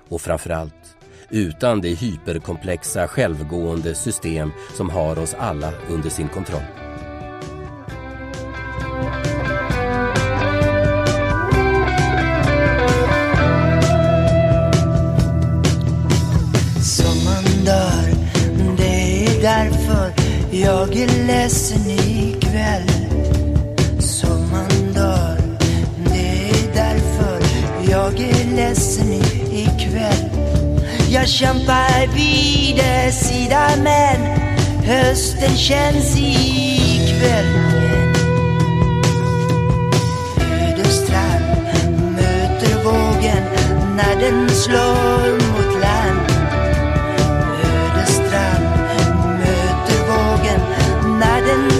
Och 0.10 0.22
framförallt, 0.22 0.96
utan 1.32 1.82
det 1.82 1.94
hyperkomplexa 1.94 3.08
självgående 3.08 3.96
system 3.96 4.52
som 4.78 4.90
har 4.90 5.20
oss 5.20 5.36
alla 5.40 5.74
under 5.90 6.10
sin 6.10 6.28
kontroll. 6.28 6.64
Jag 20.54 20.96
är 20.96 21.28
ledsen 21.28 21.90
ikväll 21.90 22.88
som 24.00 24.52
man 24.52 24.94
dör. 24.94 25.38
Det 26.06 26.50
är 26.50 26.74
därför 26.74 27.42
jag 27.92 28.20
är 28.20 28.56
ledsen 28.56 29.14
ikväll. 29.14 29.41
Jag 31.14 31.28
kämpar 31.28 32.08
vid 32.16 32.84
sida 33.14 33.70
men 33.84 34.22
hösten 34.84 35.58
känns 35.58 36.18
ikväll. 36.18 37.56
Ödestrand 40.40 41.64
möter 42.16 42.84
vågen 42.84 43.44
när 43.96 44.22
den 44.22 44.50
slår 44.50 45.32
mot 45.32 45.82
land. 45.82 46.32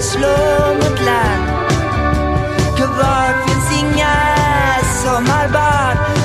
slå 0.02 0.74
mot 0.74 1.00
land. 1.06 1.44
Kvar 2.76 3.46
finns 3.46 3.80
inga 3.80 4.14
sommarbarn, 5.02 6.21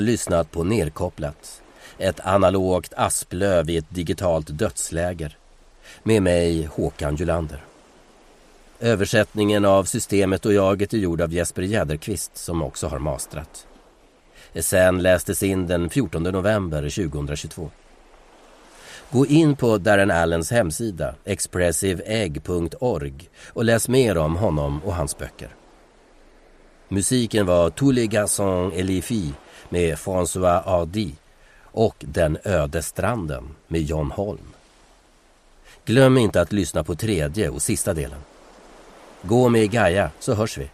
Du 0.00 0.06
lyssnat 0.06 0.50
på 0.50 0.64
Nerkopplat. 0.64 1.62
Ett 1.98 2.20
analogt 2.20 2.92
asplöv 2.96 3.70
i 3.70 3.76
ett 3.76 3.90
digitalt 3.90 4.46
dödsläger. 4.58 5.36
Med 6.02 6.22
mig 6.22 6.64
Håkan 6.64 7.16
Julander. 7.16 7.64
Översättningen 8.80 9.64
av 9.64 9.84
Systemet 9.84 10.46
och 10.46 10.52
jaget 10.52 10.92
är 10.92 10.98
gjord 10.98 11.20
av 11.20 11.32
Jesper 11.32 11.62
Jäderqvist 11.62 12.36
som 12.36 12.62
också 12.62 12.86
har 12.86 12.98
mastrat. 12.98 13.66
Sen 14.60 15.02
lästes 15.02 15.42
in 15.42 15.66
den 15.66 15.90
14 15.90 16.22
november 16.22 16.82
2022. 16.82 17.70
Gå 19.10 19.26
in 19.26 19.56
på 19.56 19.78
Darren 19.78 20.10
Allens 20.10 20.50
hemsida 20.50 21.14
expressiveegg.org 21.24 23.14
och 23.48 23.64
läs 23.64 23.88
mer 23.88 24.18
om 24.18 24.36
honom 24.36 24.80
och 24.84 24.94
hans 24.94 25.18
böcker. 25.18 25.54
Musiken 26.88 27.46
var 27.46 27.70
Tous 27.70 27.94
les 27.94 28.08
garçons 28.08 28.72
et 28.74 28.84
les 28.84 29.04
filles 29.04 29.34
med 29.70 29.96
François 29.96 30.62
Hardy 30.64 31.12
och 31.62 31.94
Den 31.98 32.38
öde 32.44 32.82
stranden 32.82 33.44
med 33.68 33.82
John 33.82 34.10
Holm. 34.10 34.52
Glöm 35.84 36.18
inte 36.18 36.40
att 36.40 36.52
lyssna 36.52 36.84
på 36.84 36.94
tredje 36.94 37.48
och 37.48 37.62
sista 37.62 37.94
delen. 37.94 38.20
Gå 39.22 39.48
med 39.48 39.70
Gaia 39.70 40.10
så 40.20 40.34
hörs 40.34 40.58
vi. 40.58 40.70